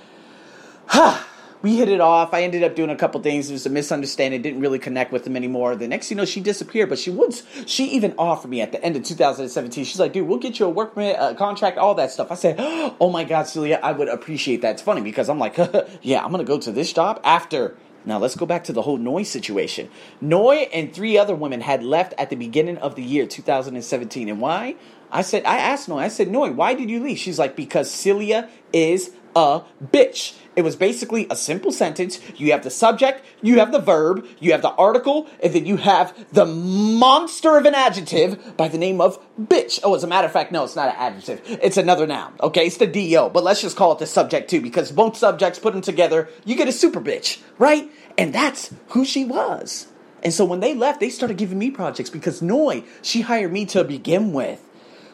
Ha! 0.87 1.27
We 1.65 1.77
hit 1.77 1.89
it 1.89 1.99
off. 1.99 2.31
I 2.31 2.43
ended 2.43 2.61
up 2.61 2.75
doing 2.75 2.91
a 2.91 2.95
couple 2.95 3.19
things. 3.21 3.49
It 3.49 3.53
was 3.53 3.65
a 3.65 3.71
misunderstanding. 3.71 4.39
Didn't 4.43 4.59
really 4.59 4.77
connect 4.77 5.11
with 5.11 5.25
him 5.25 5.35
anymore. 5.35 5.75
The 5.75 5.87
next, 5.87 6.11
you 6.11 6.15
know, 6.15 6.23
she 6.23 6.39
disappeared. 6.39 6.89
But 6.89 6.99
she 6.99 7.09
once 7.09 7.41
she 7.65 7.85
even 7.85 8.13
offered 8.19 8.49
me 8.49 8.61
at 8.61 8.71
the 8.71 8.79
end 8.85 8.95
of 8.95 9.01
2017. 9.01 9.83
She's 9.83 9.99
like, 9.99 10.13
"Dude, 10.13 10.27
we'll 10.27 10.37
get 10.37 10.59
you 10.59 10.67
a 10.67 10.69
work 10.69 10.93
permit, 10.93 11.15
a 11.19 11.33
contract, 11.33 11.79
all 11.79 11.95
that 11.95 12.11
stuff." 12.11 12.31
I 12.31 12.35
said, 12.35 12.57
"Oh 12.99 13.09
my 13.09 13.23
God, 13.23 13.47
Celia, 13.47 13.79
I 13.81 13.93
would 13.93 14.09
appreciate 14.09 14.61
that." 14.61 14.73
It's 14.73 14.83
funny 14.83 15.01
because 15.01 15.27
I'm 15.27 15.39
like, 15.39 15.57
"Yeah, 16.03 16.23
I'm 16.23 16.29
gonna 16.29 16.43
go 16.43 16.59
to 16.59 16.71
this 16.71 16.93
job 16.93 17.19
after." 17.23 17.75
Now 18.05 18.19
let's 18.19 18.35
go 18.35 18.45
back 18.45 18.65
to 18.65 18.73
the 18.73 18.83
whole 18.83 18.97
Noi 18.97 19.23
situation. 19.23 19.89
Noi 20.21 20.67
and 20.71 20.93
three 20.93 21.17
other 21.17 21.33
women 21.33 21.61
had 21.61 21.81
left 21.81 22.13
at 22.19 22.29
the 22.29 22.35
beginning 22.35 22.77
of 22.77 22.93
the 22.93 23.01
year 23.01 23.25
2017, 23.25 24.29
and 24.29 24.39
why? 24.39 24.75
I 25.11 25.23
said, 25.23 25.45
I 25.45 25.57
asked 25.57 25.89
Noi. 25.89 25.99
I 25.99 26.09
said, 26.09 26.27
Noi, 26.27 26.51
why 26.51 26.75
did 26.75 26.91
you 26.91 27.01
leave? 27.01 27.17
She's 27.17 27.39
like, 27.39 27.55
because 27.55 27.89
Celia 27.89 28.49
is 28.73 29.11
a 29.35 29.61
bitch. 29.83 30.37
It 30.55 30.63
was 30.63 30.75
basically 30.75 31.27
a 31.29 31.35
simple 31.35 31.71
sentence. 31.71 32.19
You 32.37 32.51
have 32.53 32.63
the 32.63 32.69
subject, 32.69 33.25
you 33.41 33.59
have 33.59 33.73
the 33.73 33.79
verb, 33.79 34.25
you 34.39 34.53
have 34.53 34.61
the 34.61 34.71
article, 34.71 35.27
and 35.43 35.53
then 35.53 35.65
you 35.65 35.77
have 35.77 36.13
the 36.31 36.45
monster 36.45 37.57
of 37.57 37.65
an 37.65 37.75
adjective 37.75 38.55
by 38.55 38.69
the 38.69 38.77
name 38.77 39.01
of 39.01 39.19
bitch. 39.37 39.81
Oh, 39.83 39.95
as 39.95 40.03
a 40.03 40.07
matter 40.07 40.27
of 40.27 40.31
fact, 40.31 40.53
no, 40.53 40.63
it's 40.63 40.75
not 40.75 40.89
an 40.89 40.95
adjective. 40.97 41.59
It's 41.61 41.77
another 41.77 42.07
noun. 42.07 42.33
Okay, 42.41 42.67
it's 42.67 42.77
the 42.77 42.87
DO, 42.87 43.31
but 43.33 43.43
let's 43.43 43.61
just 43.61 43.75
call 43.75 43.91
it 43.91 43.99
the 43.99 44.05
subject 44.05 44.49
too, 44.49 44.61
because 44.61 44.91
both 44.91 45.17
subjects 45.17 45.59
put 45.59 45.73
them 45.73 45.81
together, 45.81 46.29
you 46.45 46.55
get 46.55 46.69
a 46.69 46.71
super 46.71 47.01
bitch, 47.01 47.41
right? 47.57 47.89
And 48.17 48.33
that's 48.33 48.73
who 48.89 49.03
she 49.03 49.25
was. 49.25 49.87
And 50.23 50.33
so 50.33 50.45
when 50.45 50.61
they 50.61 50.73
left, 50.73 51.01
they 51.01 51.09
started 51.09 51.37
giving 51.37 51.59
me 51.59 51.69
projects 51.69 52.09
because 52.09 52.41
Noi, 52.41 52.83
she 53.01 53.21
hired 53.21 53.51
me 53.51 53.65
to 53.65 53.83
begin 53.83 54.31
with. 54.33 54.61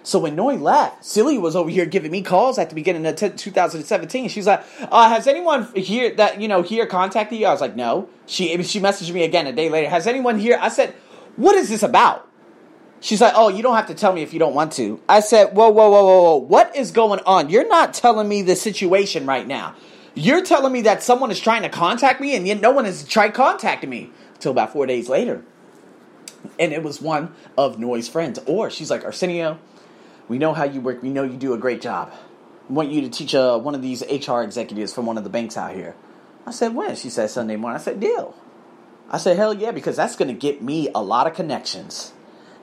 So 0.04 0.20
when 0.20 0.36
Noi 0.36 0.56
left, 0.56 1.06
Celia 1.06 1.40
was 1.40 1.56
over 1.56 1.70
here 1.70 1.86
giving 1.86 2.12
me 2.12 2.22
calls 2.22 2.58
at 2.58 2.70
the 2.70 2.76
beginning 2.76 3.06
of 3.06 3.16
t- 3.16 3.30
2017. 3.30 4.30
She's 4.30 4.48
like, 4.48 4.64
uh, 4.92 5.10
"Has 5.10 5.28
anyone 5.28 5.68
here 5.76 6.16
that 6.16 6.42
you 6.42 6.48
know 6.48 6.64
here 6.64 6.86
contacted 6.88 7.40
you?" 7.40 7.46
I 7.46 7.52
was 7.52 7.62
like, 7.62 7.76
"No." 7.76 8.10
She 8.26 8.62
she 8.64 8.80
messaged 8.80 9.14
me 9.14 9.24
again 9.24 9.46
a 9.46 9.54
day 9.54 9.70
later. 9.70 9.90
Has 9.90 10.08
anyone 10.08 10.40
here? 10.40 10.58
I 10.60 10.70
said, 10.70 10.96
"What 11.36 11.56
is 11.56 11.70
this 11.70 11.84
about?" 11.84 12.28
She's 13.00 13.22
like, 13.22 13.34
"Oh, 13.36 13.50
you 13.50 13.62
don't 13.62 13.76
have 13.76 13.88
to 13.88 13.94
tell 13.94 14.14
me 14.14 14.24
if 14.24 14.34
you 14.34 14.40
don't 14.40 14.56
want 14.56 14.72
to." 14.74 15.00
I 15.08 15.20
said, 15.20 15.56
"Whoa, 15.56 15.70
whoa, 15.70 15.90
whoa, 15.90 16.04
whoa, 16.04 16.24
whoa! 16.24 16.38
What 16.38 16.76
is 16.76 16.92
going 16.92 17.20
on? 17.26 17.50
You're 17.50 17.68
not 17.68 17.94
telling 17.94 18.28
me 18.28 18.42
the 18.42 18.56
situation 18.56 19.28
right 19.28 19.48
now. 19.48 19.76
You're 20.16 20.44
telling 20.44 20.74
me 20.74 20.82
that 20.82 21.04
someone 21.04 21.32
is 21.32 21.40
trying 21.40 21.62
to 21.62 21.70
contact 21.70 22.20
me, 22.20 22.36
and 22.36 22.48
yet 22.48 22.60
no 22.60 22.72
one 22.72 22.86
has 22.86 23.04
tried 23.04 23.34
contacting 23.34 23.90
me." 23.90 24.10
Until 24.34 24.52
about 24.54 24.74
four 24.74 24.88
days 24.88 25.08
later, 25.08 25.44
and 26.60 26.74
it 26.74 26.82
was 26.82 27.02
one 27.02 27.34
of 27.58 27.78
Noi's 27.80 28.08
friends. 28.08 28.40
Or 28.48 28.72
she's 28.72 28.90
like, 28.90 29.04
Arsenio, 29.04 29.60
we 30.28 30.38
know 30.38 30.54
how 30.54 30.64
you 30.64 30.82
work. 30.82 31.02
We 31.02 31.10
know 31.10 31.24
you 31.24 31.38
do 31.38 31.54
a 31.54 31.58
great 31.58 31.82
job. 31.82 32.14
We 32.70 32.76
want 32.76 32.92
you 32.92 33.02
to 33.02 33.10
teach 33.10 33.36
uh, 33.36 33.60
one 33.60 33.76
of 33.76 33.82
these 33.82 34.02
HR 34.04 34.42
executives 34.42 34.94
from 34.94 35.06
one 35.06 35.18
of 35.18 35.24
the 35.24 35.30
banks 35.30 35.58
out 35.58 35.76
here. 35.76 35.96
I 36.46 36.52
said, 36.52 36.74
when? 36.74 36.96
She 36.96 37.10
said, 37.10 37.30
Sunday 37.30 37.56
morning. 37.56 37.80
I 37.80 37.84
said, 37.84 38.00
deal. 38.00 38.36
I 39.10 39.18
said, 39.18 39.38
hell 39.38 39.54
yeah, 39.54 39.72
because 39.72 39.96
that's 39.96 40.16
going 40.16 40.30
to 40.30 40.34
get 40.34 40.62
me 40.62 40.90
a 40.96 41.02
lot 41.02 41.28
of 41.28 41.34
connections. 41.34 42.14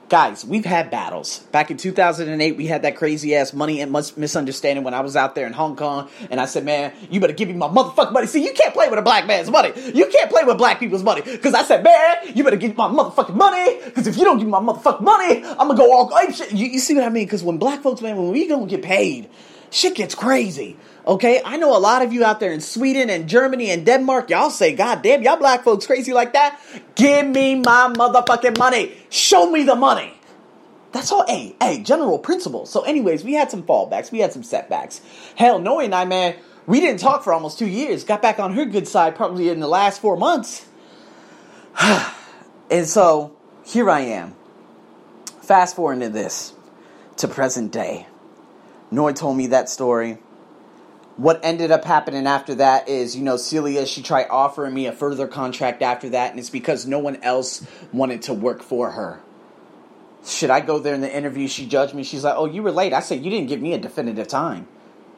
Guys, 0.09 0.43
we've 0.43 0.65
had 0.65 0.89
battles. 0.89 1.37
Back 1.51 1.69
in 1.69 1.77
2008, 1.77 2.57
we 2.57 2.65
had 2.65 2.81
that 2.81 2.95
crazy 2.95 3.35
ass 3.35 3.53
money 3.53 3.79
and 3.79 3.91
misunderstanding 3.91 4.83
when 4.83 4.95
I 4.95 5.01
was 5.01 5.15
out 5.15 5.35
there 5.35 5.45
in 5.45 5.53
Hong 5.53 5.75
Kong. 5.75 6.09
And 6.31 6.41
I 6.41 6.45
said, 6.45 6.65
man, 6.65 6.93
you 7.11 7.19
better 7.19 7.33
give 7.33 7.47
me 7.47 7.53
my 7.53 7.67
motherfucking 7.67 8.11
money. 8.11 8.25
See, 8.25 8.43
you 8.43 8.51
can't 8.53 8.73
play 8.73 8.89
with 8.89 8.97
a 8.97 9.03
black 9.03 9.27
man's 9.27 9.51
money. 9.51 9.71
You 9.93 10.07
can't 10.07 10.31
play 10.31 10.43
with 10.43 10.57
black 10.57 10.79
people's 10.79 11.03
money. 11.03 11.21
Because 11.21 11.53
I 11.53 11.61
said, 11.61 11.83
man, 11.83 12.35
you 12.35 12.43
better 12.43 12.55
give 12.55 12.71
me 12.71 12.75
my 12.75 12.87
motherfucking 12.87 13.35
money. 13.35 13.81
Because 13.85 14.07
if 14.07 14.17
you 14.17 14.23
don't 14.23 14.39
give 14.39 14.47
me 14.47 14.51
my 14.51 14.59
motherfucking 14.59 15.01
money, 15.01 15.43
I'm 15.45 15.69
to 15.69 15.75
go 15.75 15.93
all 15.93 16.09
shit. 16.31 16.53
You, 16.53 16.65
you 16.65 16.79
see 16.79 16.95
what 16.95 17.03
I 17.03 17.09
mean? 17.09 17.25
Because 17.25 17.43
when 17.43 17.59
black 17.59 17.83
folks, 17.83 18.01
man, 18.01 18.17
when 18.17 18.31
we 18.31 18.47
don't 18.47 18.67
get 18.67 18.81
paid, 18.81 19.29
shit 19.71 19.95
gets 19.95 20.15
crazy. 20.15 20.77
Okay, 21.07 21.41
I 21.43 21.57
know 21.57 21.75
a 21.75 21.79
lot 21.79 22.01
of 22.03 22.13
you 22.13 22.23
out 22.23 22.39
there 22.39 22.51
in 22.51 22.61
Sweden 22.61 23.09
and 23.09 23.27
Germany 23.27 23.71
and 23.71 23.85
Denmark, 23.85 24.29
y'all 24.29 24.49
say, 24.49 24.75
God 24.75 25.01
damn, 25.01 25.23
y'all 25.23 25.37
black 25.37 25.63
folks 25.63 25.87
crazy 25.87 26.13
like 26.13 26.33
that. 26.33 26.59
Give 26.95 27.25
me 27.25 27.55
my 27.55 27.91
motherfucking 27.95 28.57
money. 28.57 28.95
Show 29.09 29.49
me 29.49 29.63
the 29.63 29.75
money. 29.75 30.13
That's 30.91 31.11
all. 31.11 31.25
Hey, 31.27 31.55
hey, 31.61 31.81
general 31.81 32.19
principle. 32.19 32.65
So, 32.65 32.81
anyways, 32.81 33.23
we 33.23 33.33
had 33.33 33.49
some 33.49 33.63
fallbacks, 33.63 34.11
we 34.11 34.19
had 34.19 34.33
some 34.33 34.43
setbacks. 34.43 35.01
Hell, 35.35 35.59
Noi 35.59 35.85
and 35.85 35.95
I, 35.95 36.05
man, 36.05 36.35
we 36.67 36.79
didn't 36.79 36.99
talk 36.99 37.23
for 37.23 37.33
almost 37.33 37.57
two 37.57 37.67
years. 37.67 38.03
Got 38.03 38.21
back 38.21 38.39
on 38.39 38.53
her 38.53 38.65
good 38.65 38.87
side 38.87 39.15
probably 39.15 39.49
in 39.49 39.59
the 39.59 39.67
last 39.67 40.01
four 40.01 40.17
months. 40.17 40.65
And 42.71 42.85
so 42.85 43.35
here 43.65 43.89
I 43.89 44.01
am. 44.01 44.35
Fast 45.41 45.75
forward 45.75 46.01
to 46.01 46.09
this, 46.09 46.53
to 47.17 47.27
present 47.27 47.71
day. 47.71 48.05
Noi 48.91 49.13
told 49.13 49.37
me 49.37 49.47
that 49.47 49.69
story. 49.69 50.17
What 51.17 51.41
ended 51.43 51.69
up 51.69 51.83
happening 51.83 52.25
after 52.25 52.55
that 52.55 52.87
is, 52.87 53.15
you 53.15 53.23
know, 53.23 53.35
Celia, 53.35 53.85
she 53.85 54.01
tried 54.01 54.27
offering 54.29 54.73
me 54.73 54.87
a 54.87 54.93
further 54.93 55.27
contract 55.27 55.81
after 55.81 56.09
that, 56.11 56.31
and 56.31 56.39
it's 56.39 56.49
because 56.49 56.87
no 56.87 56.99
one 56.99 57.17
else 57.17 57.65
wanted 57.91 58.21
to 58.23 58.33
work 58.33 58.63
for 58.63 58.91
her. 58.91 59.21
Should 60.25 60.49
I 60.49 60.61
go 60.61 60.79
there 60.79 60.93
in 60.93 61.01
the 61.01 61.13
interview? 61.13 61.47
She 61.47 61.65
judged 61.65 61.93
me. 61.93 62.03
She's 62.03 62.23
like, 62.23 62.35
Oh, 62.37 62.45
you 62.45 62.63
were 62.63 62.71
late. 62.71 62.93
I 62.93 62.99
said, 62.99 63.23
You 63.23 63.29
didn't 63.29 63.47
give 63.47 63.61
me 63.61 63.73
a 63.73 63.77
definitive 63.77 64.27
time. 64.27 64.67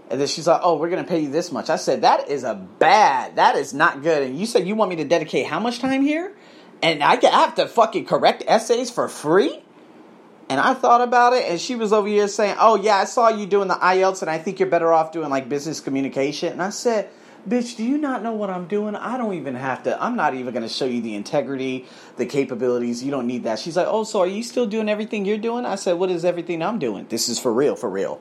And 0.10 0.20
then 0.20 0.28
she's 0.28 0.48
like, 0.48 0.62
Oh, 0.64 0.78
we're 0.78 0.90
going 0.90 1.04
to 1.04 1.10
pay 1.10 1.22
you 1.22 1.32
this 1.32 1.52
much. 1.52 1.70
I 1.70 1.76
said, 1.76 2.02
That 2.02 2.30
is 2.30 2.44
a 2.44 2.56
bad. 2.56 3.36
That 3.38 3.56
is 3.56 3.74
not 3.74 4.04
good. 4.04 4.24
And 4.24 4.40
you 4.40 4.46
said 4.46 4.68
you 4.68 4.76
want 4.76 4.90
me 4.90 4.98
to 4.98 5.06
dedicate 5.06 5.48
how 5.48 5.60
much 5.60 5.80
time 5.80 6.02
here? 6.02 6.36
And 6.84 7.04
I 7.04 7.20
have 7.26 7.56
to 7.56 7.68
fucking 7.68 8.06
correct 8.06 8.44
essays 8.48 8.90
for 8.92 9.08
free? 9.08 9.64
And 10.52 10.60
I 10.60 10.74
thought 10.74 11.00
about 11.00 11.32
it, 11.32 11.50
and 11.50 11.62
she 11.62 11.78
was 11.78 11.94
over 11.94 12.10
here 12.10 12.28
saying, 12.28 12.58
Oh, 12.60 12.76
yeah, 12.76 12.98
I 12.98 13.06
saw 13.06 13.30
you 13.30 13.46
doing 13.46 13.70
the 13.70 13.76
IELTS, 13.76 14.22
and 14.22 14.30
I 14.30 14.38
think 14.38 14.60
you're 14.60 14.68
better 14.68 14.92
off 14.92 15.14
doing 15.14 15.30
like 15.30 15.48
business 15.48 15.80
communication. 15.80 16.52
And 16.52 16.62
I 16.62 16.72
said, 16.72 17.10
Bitch, 17.48 17.78
do 17.78 17.86
you 17.86 17.98
not 17.98 18.22
know 18.22 18.34
what 18.34 18.50
I'm 18.50 18.68
doing? 18.68 18.98
I 18.98 19.18
don't 19.18 19.34
even 19.34 19.56
have 19.56 19.82
to, 19.84 20.04
I'm 20.04 20.18
not 20.18 20.34
even 20.34 20.54
going 20.54 20.68
to 20.68 20.74
show 20.74 20.84
you 20.84 21.02
the 21.02 21.16
integrity, 21.16 21.86
the 22.18 22.26
capabilities. 22.26 23.02
You 23.02 23.12
don't 23.12 23.28
need 23.28 23.46
that. 23.46 23.60
She's 23.60 23.78
like, 23.78 23.88
Oh, 23.88 24.04
so 24.04 24.20
are 24.20 24.28
you 24.28 24.44
still 24.44 24.66
doing 24.66 24.90
everything 24.90 25.24
you're 25.24 25.38
doing? 25.38 25.66
I 25.66 25.76
said, 25.76 25.94
What 25.94 26.12
is 26.12 26.26
everything 26.26 26.62
I'm 26.62 26.80
doing? 26.80 27.08
This 27.08 27.30
is 27.30 27.40
for 27.40 27.54
real, 27.54 27.78
for 27.78 27.90
real. 27.90 28.20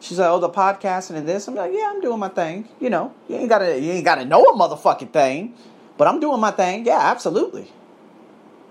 She's 0.00 0.18
like, 0.18 0.30
Oh, 0.30 0.40
the 0.40 0.50
podcasting 0.50 1.14
and 1.14 1.28
this. 1.28 1.46
I'm 1.46 1.54
like, 1.54 1.70
Yeah, 1.72 1.92
I'm 1.94 2.00
doing 2.00 2.18
my 2.18 2.28
thing. 2.28 2.68
You 2.80 2.90
know, 2.90 3.14
you 3.28 3.36
ain't 3.36 3.48
gotta 3.48 3.80
you 3.80 3.92
ain't 3.92 4.04
gotta 4.04 4.24
know 4.24 4.42
a 4.42 4.52
motherfucking 4.52 5.12
thing. 5.12 5.54
But 5.96 6.08
I'm 6.08 6.18
doing 6.18 6.40
my 6.40 6.50
thing. 6.50 6.86
Yeah, 6.86 6.98
absolutely. 6.98 7.70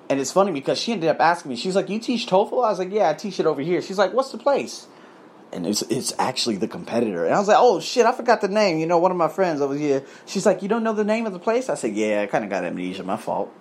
And 0.09 0.19
it's 0.19 0.31
funny 0.31 0.51
because 0.51 0.79
she 0.79 0.93
ended 0.93 1.09
up 1.09 1.19
asking 1.19 1.49
me, 1.49 1.55
she's 1.55 1.75
like, 1.75 1.89
You 1.89 1.99
teach 1.99 2.27
TOEFL? 2.27 2.65
I 2.65 2.69
was 2.69 2.79
like, 2.79 2.91
Yeah, 2.91 3.09
I 3.09 3.13
teach 3.13 3.39
it 3.39 3.45
over 3.45 3.61
here. 3.61 3.81
She's 3.81 3.97
like, 3.97 4.13
What's 4.13 4.31
the 4.31 4.37
place? 4.37 4.87
And 5.51 5.65
it's 5.65 5.81
it's 5.83 6.13
actually 6.19 6.57
the 6.57 6.67
competitor. 6.67 7.25
And 7.25 7.33
I 7.33 7.39
was 7.39 7.47
like, 7.47 7.57
Oh 7.59 7.79
shit, 7.79 8.05
I 8.05 8.11
forgot 8.11 8.41
the 8.41 8.47
name. 8.47 8.79
You 8.79 8.85
know, 8.85 8.97
one 8.97 9.11
of 9.11 9.17
my 9.17 9.27
friends 9.27 9.61
over 9.61 9.75
here. 9.75 10.03
She's 10.25 10.45
like, 10.45 10.61
You 10.61 10.69
don't 10.69 10.83
know 10.83 10.93
the 10.93 11.03
name 11.03 11.25
of 11.25 11.33
the 11.33 11.39
place? 11.39 11.69
I 11.69 11.75
said, 11.75 11.93
Yeah, 11.95 12.21
I 12.21 12.27
kinda 12.27 12.47
got 12.47 12.63
amnesia, 12.63 13.03
my 13.03 13.17
fault 13.17 13.53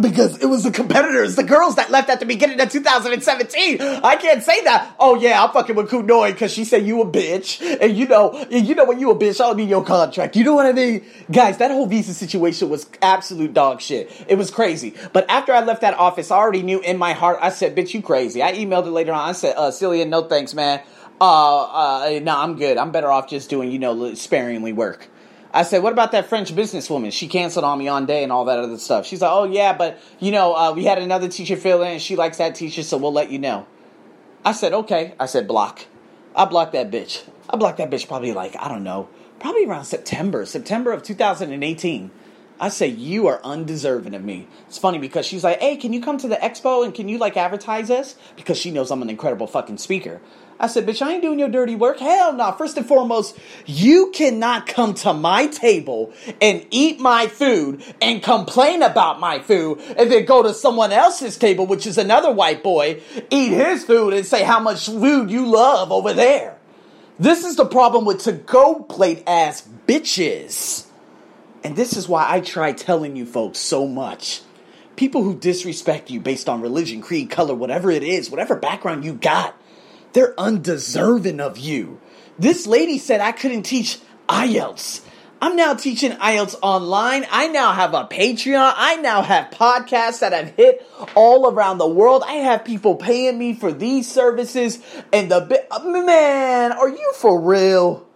because 0.00 0.42
it 0.42 0.46
was 0.46 0.64
the 0.64 0.70
competitors, 0.70 1.36
the 1.36 1.44
girls 1.44 1.76
that 1.76 1.90
left 1.90 2.10
at 2.10 2.20
the 2.20 2.26
beginning 2.26 2.60
of 2.60 2.70
2017. 2.70 3.80
I 3.80 4.16
can't 4.16 4.42
say 4.42 4.62
that. 4.64 4.94
Oh 4.98 5.14
yeah, 5.14 5.42
I'm 5.42 5.50
fucking 5.52 5.76
with 5.76 5.88
Kunoi 5.90 6.32
because 6.32 6.52
she 6.52 6.64
said 6.64 6.84
you 6.84 7.00
a 7.02 7.06
bitch, 7.06 7.60
and 7.80 7.96
you 7.96 8.06
know, 8.06 8.32
and 8.50 8.66
you 8.66 8.74
know 8.74 8.84
when 8.84 8.98
you 8.98 9.10
a 9.10 9.14
bitch, 9.14 9.40
I'll 9.40 9.54
be 9.54 9.64
your 9.64 9.84
contract. 9.84 10.36
You 10.36 10.44
know 10.44 10.54
what 10.54 10.66
I 10.66 10.72
mean, 10.72 11.04
guys? 11.30 11.58
That 11.58 11.70
whole 11.70 11.86
visa 11.86 12.12
situation 12.14 12.68
was 12.68 12.88
absolute 13.02 13.54
dog 13.54 13.80
shit. 13.80 14.10
It 14.28 14.36
was 14.36 14.50
crazy. 14.50 14.94
But 15.12 15.28
after 15.30 15.52
I 15.52 15.62
left 15.62 15.82
that 15.82 15.94
office, 15.94 16.30
I 16.30 16.36
already 16.36 16.62
knew 16.62 16.80
in 16.80 16.98
my 16.98 17.12
heart. 17.12 17.38
I 17.40 17.50
said, 17.50 17.76
"Bitch, 17.76 17.94
you 17.94 18.02
crazy." 18.02 18.42
I 18.42 18.52
emailed 18.54 18.86
it 18.86 18.90
later 18.90 19.12
on. 19.12 19.28
I 19.28 19.32
said, 19.32 19.54
"Uh, 19.56 19.70
Celia, 19.70 20.04
no 20.06 20.22
thanks, 20.22 20.54
man. 20.54 20.80
Uh, 21.20 21.62
uh, 21.62 22.20
no, 22.20 22.36
I'm 22.36 22.56
good. 22.56 22.76
I'm 22.78 22.90
better 22.90 23.10
off 23.10 23.28
just 23.28 23.48
doing, 23.48 23.70
you 23.70 23.78
know, 23.78 24.14
sparingly 24.14 24.72
work." 24.72 25.08
I 25.54 25.62
said, 25.62 25.84
what 25.84 25.92
about 25.92 26.10
that 26.10 26.26
French 26.26 26.52
businesswoman? 26.52 27.12
She 27.12 27.28
canceled 27.28 27.64
on 27.64 27.78
me 27.78 27.86
on 27.86 28.06
day 28.06 28.24
and 28.24 28.32
all 28.32 28.44
that 28.46 28.58
other 28.58 28.76
stuff. 28.76 29.06
She's 29.06 29.20
like, 29.20 29.30
oh 29.30 29.44
yeah, 29.44 29.72
but 29.72 30.00
you 30.18 30.32
know, 30.32 30.52
uh, 30.52 30.72
we 30.72 30.84
had 30.84 30.98
another 30.98 31.28
teacher 31.28 31.56
fill 31.56 31.80
in 31.82 31.92
and 31.92 32.02
she 32.02 32.16
likes 32.16 32.38
that 32.38 32.56
teacher, 32.56 32.82
so 32.82 32.96
we'll 32.98 33.12
let 33.12 33.30
you 33.30 33.38
know. 33.38 33.64
I 34.44 34.50
said, 34.50 34.72
okay. 34.72 35.14
I 35.18 35.26
said, 35.26 35.46
block. 35.46 35.86
I 36.34 36.44
blocked 36.44 36.72
that 36.72 36.90
bitch. 36.90 37.22
I 37.48 37.56
blocked 37.56 37.78
that 37.78 37.88
bitch 37.88 38.08
probably 38.08 38.32
like, 38.32 38.56
I 38.58 38.66
don't 38.66 38.82
know, 38.82 39.08
probably 39.38 39.64
around 39.64 39.84
September, 39.84 40.44
September 40.44 40.90
of 40.90 41.04
2018. 41.04 42.10
I 42.58 42.68
say, 42.68 42.88
you 42.88 43.28
are 43.28 43.40
undeserving 43.44 44.14
of 44.14 44.24
me. 44.24 44.48
It's 44.68 44.78
funny 44.78 44.98
because 44.98 45.24
she's 45.24 45.44
like, 45.44 45.60
hey, 45.60 45.76
can 45.76 45.92
you 45.92 46.00
come 46.00 46.18
to 46.18 46.28
the 46.28 46.36
expo 46.36 46.84
and 46.84 46.92
can 46.92 47.08
you 47.08 47.18
like 47.18 47.36
advertise 47.36 47.90
us? 47.90 48.16
Because 48.36 48.58
she 48.58 48.72
knows 48.72 48.90
I'm 48.90 49.02
an 49.02 49.10
incredible 49.10 49.46
fucking 49.46 49.78
speaker. 49.78 50.20
I 50.58 50.68
said, 50.68 50.86
bitch, 50.86 51.02
I 51.02 51.12
ain't 51.12 51.22
doing 51.22 51.38
your 51.38 51.48
dirty 51.48 51.74
work. 51.74 51.98
Hell 51.98 52.32
no. 52.32 52.38
Nah. 52.38 52.52
First 52.52 52.76
and 52.76 52.86
foremost, 52.86 53.36
you 53.66 54.10
cannot 54.14 54.66
come 54.66 54.94
to 54.94 55.12
my 55.12 55.48
table 55.48 56.12
and 56.40 56.66
eat 56.70 57.00
my 57.00 57.26
food 57.26 57.82
and 58.00 58.22
complain 58.22 58.82
about 58.82 59.18
my 59.18 59.40
food 59.40 59.80
and 59.96 60.10
then 60.10 60.24
go 60.24 60.42
to 60.42 60.54
someone 60.54 60.92
else's 60.92 61.36
table, 61.36 61.66
which 61.66 61.86
is 61.86 61.98
another 61.98 62.30
white 62.30 62.62
boy, 62.62 63.00
eat 63.30 63.50
his 63.50 63.84
food 63.84 64.14
and 64.14 64.24
say 64.24 64.44
how 64.44 64.60
much 64.60 64.86
food 64.86 65.30
you 65.30 65.46
love 65.46 65.90
over 65.90 66.12
there. 66.12 66.56
This 67.18 67.44
is 67.44 67.56
the 67.56 67.66
problem 67.66 68.04
with 68.04 68.22
to 68.22 68.32
go 68.32 68.82
plate 68.82 69.22
ass 69.26 69.68
bitches. 69.86 70.86
And 71.62 71.76
this 71.76 71.96
is 71.96 72.08
why 72.08 72.26
I 72.28 72.40
try 72.40 72.72
telling 72.72 73.16
you 73.16 73.26
folks 73.26 73.58
so 73.58 73.86
much. 73.86 74.42
People 74.96 75.24
who 75.24 75.36
disrespect 75.36 76.10
you 76.10 76.20
based 76.20 76.48
on 76.48 76.60
religion, 76.60 77.00
creed, 77.00 77.30
color, 77.30 77.54
whatever 77.54 77.90
it 77.90 78.04
is, 78.04 78.30
whatever 78.30 78.54
background 78.54 79.04
you 79.04 79.14
got 79.14 79.56
they're 80.14 80.38
undeserving 80.40 81.40
of 81.40 81.58
you. 81.58 82.00
This 82.38 82.66
lady 82.66 82.98
said 82.98 83.20
I 83.20 83.32
couldn't 83.32 83.64
teach 83.64 83.98
IELTS. 84.28 85.02
I'm 85.42 85.56
now 85.56 85.74
teaching 85.74 86.12
IELTS 86.12 86.54
online. 86.62 87.26
I 87.30 87.48
now 87.48 87.72
have 87.72 87.92
a 87.92 88.04
Patreon. 88.04 88.72
I 88.76 88.96
now 88.96 89.20
have 89.20 89.50
podcasts 89.50 90.20
that 90.20 90.32
have 90.32 90.54
hit 90.56 90.88
all 91.14 91.50
around 91.52 91.78
the 91.78 91.86
world. 91.86 92.22
I 92.26 92.34
have 92.34 92.64
people 92.64 92.96
paying 92.96 93.36
me 93.36 93.54
for 93.54 93.70
these 93.70 94.10
services. 94.10 94.78
And 95.12 95.30
the 95.30 95.42
bi- 95.42 96.02
man, 96.02 96.72
are 96.72 96.88
you 96.88 97.12
for 97.16 97.38
real? 97.38 98.06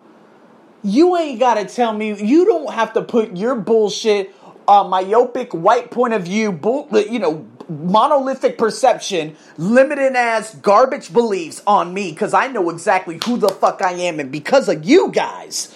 You 0.82 1.16
ain't 1.18 1.38
got 1.38 1.54
to 1.54 1.66
tell 1.66 1.92
me. 1.92 2.14
You 2.14 2.46
don't 2.46 2.72
have 2.72 2.94
to 2.94 3.02
put 3.02 3.36
your 3.36 3.56
bullshit, 3.56 4.34
uh, 4.66 4.84
myopic 4.84 5.52
white 5.52 5.90
point 5.90 6.14
of 6.14 6.22
view, 6.22 6.52
bull, 6.52 6.88
you 6.92 7.18
know, 7.18 7.46
monolithic 7.68 8.58
perception, 8.58 9.36
limited 9.56 10.16
as 10.16 10.54
garbage 10.56 11.12
beliefs 11.12 11.62
on 11.66 11.92
me 11.92 12.10
because 12.10 12.34
I 12.34 12.48
know 12.48 12.70
exactly 12.70 13.20
who 13.24 13.36
the 13.36 13.48
fuck 13.48 13.82
I 13.82 13.92
am. 13.92 14.20
And 14.20 14.32
because 14.32 14.68
of 14.68 14.84
you 14.84 15.10
guys, 15.10 15.74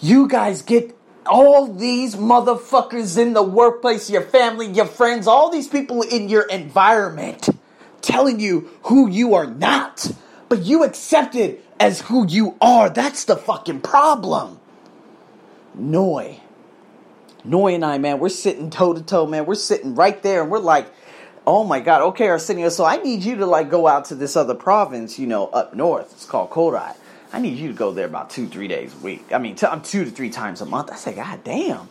you 0.00 0.28
guys 0.28 0.62
get 0.62 0.96
all 1.26 1.66
these 1.66 2.14
motherfuckers 2.14 3.18
in 3.18 3.32
the 3.32 3.42
workplace, 3.42 4.10
your 4.10 4.22
family, 4.22 4.66
your 4.66 4.86
friends, 4.86 5.26
all 5.26 5.50
these 5.50 5.68
people 5.68 6.02
in 6.02 6.28
your 6.28 6.42
environment 6.42 7.48
telling 8.00 8.40
you 8.40 8.70
who 8.84 9.08
you 9.08 9.34
are 9.34 9.46
not. 9.46 10.10
But 10.48 10.62
you 10.62 10.84
accept 10.84 11.34
it 11.34 11.64
as 11.78 12.02
who 12.02 12.26
you 12.26 12.56
are. 12.60 12.88
That's 12.88 13.24
the 13.24 13.36
fucking 13.36 13.80
problem. 13.80 14.58
Noi. 15.74 16.40
Noi 17.48 17.74
and 17.74 17.84
I, 17.84 17.98
man, 17.98 18.18
we're 18.18 18.28
sitting 18.28 18.70
toe 18.70 18.92
to 18.92 19.02
toe, 19.02 19.26
man. 19.26 19.46
We're 19.46 19.54
sitting 19.54 19.94
right 19.94 20.22
there 20.22 20.42
and 20.42 20.50
we're 20.50 20.58
like, 20.58 20.92
oh 21.46 21.64
my 21.64 21.80
god, 21.80 22.02
okay, 22.02 22.28
Arsenio, 22.28 22.68
so 22.68 22.84
I 22.84 22.96
need 22.96 23.22
you 23.22 23.36
to 23.36 23.46
like 23.46 23.70
go 23.70 23.86
out 23.86 24.06
to 24.06 24.14
this 24.14 24.36
other 24.36 24.54
province, 24.54 25.18
you 25.18 25.26
know, 25.26 25.46
up 25.46 25.74
north. 25.74 26.12
It's 26.12 26.26
called 26.26 26.50
Korat. 26.50 26.96
I 27.32 27.40
need 27.40 27.58
you 27.58 27.68
to 27.68 27.74
go 27.74 27.92
there 27.92 28.06
about 28.06 28.30
two, 28.30 28.46
three 28.48 28.68
days 28.68 28.94
a 28.94 28.98
week. 28.98 29.32
I 29.32 29.38
mean, 29.38 29.56
i 29.62 29.66
I'm 29.66 29.82
two 29.82 30.04
to 30.04 30.10
three 30.10 30.30
times 30.30 30.60
a 30.60 30.66
month. 30.66 30.90
I 30.90 30.96
said, 30.96 31.16
God 31.16 31.42
damn. 31.44 31.88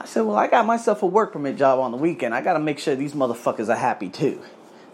I 0.00 0.06
said, 0.06 0.22
well, 0.22 0.36
I 0.36 0.46
got 0.46 0.64
myself 0.64 1.02
a 1.02 1.06
work 1.06 1.32
permit 1.32 1.56
job 1.56 1.80
on 1.80 1.90
the 1.90 1.96
weekend. 1.96 2.34
I 2.34 2.40
got 2.40 2.54
to 2.54 2.60
make 2.60 2.78
sure 2.78 2.94
these 2.94 3.14
motherfuckers 3.14 3.68
are 3.68 3.76
happy 3.76 4.08
too. 4.08 4.40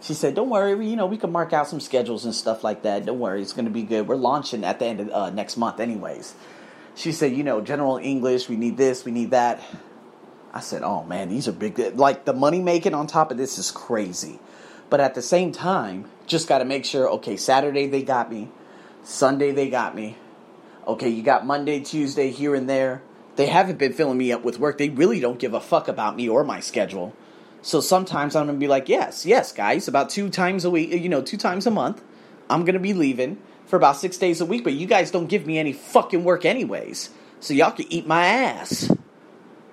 She 0.01 0.13
said, 0.13 0.35
don't 0.35 0.49
worry, 0.49 0.87
you 0.87 0.95
know, 0.95 1.05
we 1.05 1.17
can 1.17 1.31
mark 1.31 1.53
out 1.53 1.67
some 1.67 1.79
schedules 1.79 2.25
and 2.25 2.35
stuff 2.35 2.63
like 2.63 2.83
that. 2.83 3.05
Don't 3.05 3.19
worry, 3.19 3.41
it's 3.41 3.53
going 3.53 3.65
to 3.65 3.71
be 3.71 3.83
good. 3.83 4.07
We're 4.07 4.15
launching 4.15 4.63
at 4.63 4.79
the 4.79 4.85
end 4.85 4.99
of 4.99 5.09
uh, 5.09 5.29
next 5.29 5.57
month 5.57 5.79
anyways. 5.79 6.35
She 6.95 7.11
said, 7.11 7.33
you 7.33 7.43
know, 7.43 7.61
general 7.61 7.97
English, 7.97 8.47
we 8.47 8.55
need 8.55 8.77
this, 8.77 9.03
we 9.03 9.11
need 9.11 9.31
that. 9.31 9.61
I 10.53 10.61
said, 10.61 10.83
oh 10.83 11.03
man, 11.03 11.27
these 11.27 11.47
are 11.49 11.51
big. 11.51 11.77
Like 11.97 12.23
the 12.23 12.33
money 12.33 12.61
making 12.61 12.93
on 12.93 13.07
top 13.07 13.31
of 13.31 13.37
this 13.37 13.57
is 13.57 13.69
crazy. 13.69 14.39
But 14.89 15.01
at 15.01 15.13
the 15.13 15.21
same 15.21 15.51
time, 15.51 16.09
just 16.25 16.47
got 16.47 16.59
to 16.59 16.65
make 16.65 16.85
sure, 16.85 17.09
okay, 17.11 17.35
Saturday 17.35 17.87
they 17.87 18.03
got 18.03 18.31
me, 18.31 18.49
Sunday 19.03 19.51
they 19.51 19.69
got 19.69 19.95
me. 19.95 20.17
Okay, 20.87 21.09
you 21.09 21.23
got 21.23 21.45
Monday, 21.45 21.81
Tuesday 21.81 22.31
here 22.31 22.55
and 22.55 22.69
there. 22.69 23.01
They 23.35 23.47
haven't 23.47 23.77
been 23.77 23.91
filling 23.91 24.17
me 24.17 24.31
up 24.31 24.43
with 24.45 24.59
work. 24.59 24.77
They 24.77 24.89
really 24.89 25.19
don't 25.19 25.39
give 25.39 25.53
a 25.53 25.59
fuck 25.59 25.87
about 25.87 26.15
me 26.15 26.29
or 26.29 26.43
my 26.43 26.61
schedule. 26.61 27.13
So 27.61 27.81
sometimes 27.81 28.35
I'm 28.35 28.45
going 28.45 28.57
to 28.57 28.63
be 28.63 28.67
like, 28.67 28.87
yes, 28.87 29.25
yes, 29.25 29.51
guys, 29.51 29.87
about 29.87 30.09
two 30.11 30.29
times 30.29 30.63
a 30.63 30.69
week, 30.69 30.91
you 30.91 31.09
know, 31.09 31.23
two 31.23 31.35
times 31.35 31.65
a 31.65 31.71
month, 31.71 32.03
I'm 32.49 32.63
going 32.63 32.75
to 32.75 32.79
be 32.79 32.93
leaving 32.93 33.41
for 33.65 33.75
about 33.75 33.97
six 33.97 34.17
days 34.17 34.41
a 34.41 34.45
week, 34.45 34.63
but 34.63 34.73
you 34.73 34.87
guys 34.87 35.11
don't 35.11 35.27
give 35.27 35.45
me 35.45 35.57
any 35.57 35.73
fucking 35.73 36.23
work 36.23 36.45
anyways. 36.45 37.09
So 37.39 37.53
y'all 37.53 37.71
can 37.71 37.91
eat 37.91 38.07
my 38.07 38.25
ass 38.25 38.91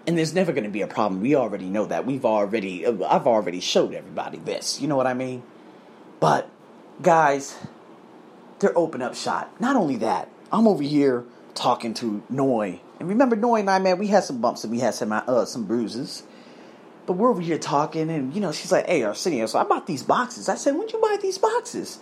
and 0.06 0.18
there's 0.18 0.34
never 0.34 0.52
going 0.52 0.64
to 0.64 0.70
be 0.70 0.82
a 0.82 0.86
problem. 0.86 1.20
We 1.20 1.36
already 1.36 1.66
know 1.66 1.86
that. 1.86 2.06
We've 2.06 2.24
already, 2.24 2.86
I've 2.86 3.26
already 3.26 3.60
showed 3.60 3.94
everybody 3.94 4.38
this. 4.38 4.80
You 4.80 4.88
know 4.88 4.96
what 4.96 5.06
I 5.06 5.14
mean? 5.14 5.42
But, 6.20 6.50
guys, 7.00 7.56
they're 8.58 8.76
open 8.76 9.02
up 9.02 9.14
shot. 9.14 9.60
Not 9.60 9.76
only 9.76 9.96
that, 9.96 10.28
I'm 10.50 10.66
over 10.66 10.82
here 10.82 11.24
talking 11.54 11.94
to 11.94 12.22
Noi. 12.28 12.80
And 12.98 13.08
remember, 13.08 13.36
Noi 13.36 13.60
and 13.60 13.70
I, 13.70 13.78
man, 13.78 13.98
we 13.98 14.08
had 14.08 14.24
some 14.24 14.40
bumps 14.40 14.64
and 14.64 14.72
we 14.72 14.80
had 14.80 14.94
some, 14.94 15.12
uh, 15.12 15.44
some 15.44 15.64
bruises. 15.64 16.24
But 17.06 17.14
we're 17.14 17.30
over 17.30 17.40
here 17.40 17.58
talking, 17.58 18.10
and, 18.10 18.32
you 18.32 18.40
know, 18.40 18.52
she's 18.52 18.70
like, 18.70 18.86
hey, 18.86 19.02
Arsenio, 19.02 19.46
so 19.46 19.58
I 19.58 19.64
bought 19.64 19.88
these 19.88 20.04
boxes. 20.04 20.48
I 20.48 20.54
said, 20.54 20.76
when'd 20.76 20.92
you 20.92 21.00
buy 21.00 21.16
these 21.20 21.36
boxes? 21.36 21.98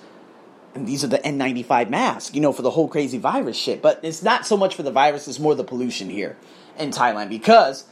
And 0.74 0.86
these 0.86 1.02
are 1.02 1.08
the 1.08 1.18
N95 1.18 1.90
masks, 1.90 2.34
you 2.34 2.40
know, 2.40 2.52
for 2.52 2.62
the 2.62 2.70
whole 2.70 2.88
crazy 2.88 3.18
virus 3.18 3.56
shit. 3.56 3.82
But 3.82 4.00
it's 4.02 4.22
not 4.22 4.46
so 4.46 4.56
much 4.56 4.76
for 4.76 4.82
the 4.82 4.92
virus, 4.92 5.26
it's 5.26 5.38
more 5.38 5.54
the 5.54 5.64
pollution 5.64 6.10
here 6.10 6.36
in 6.78 6.90
Thailand 6.90 7.28
because, 7.28 7.84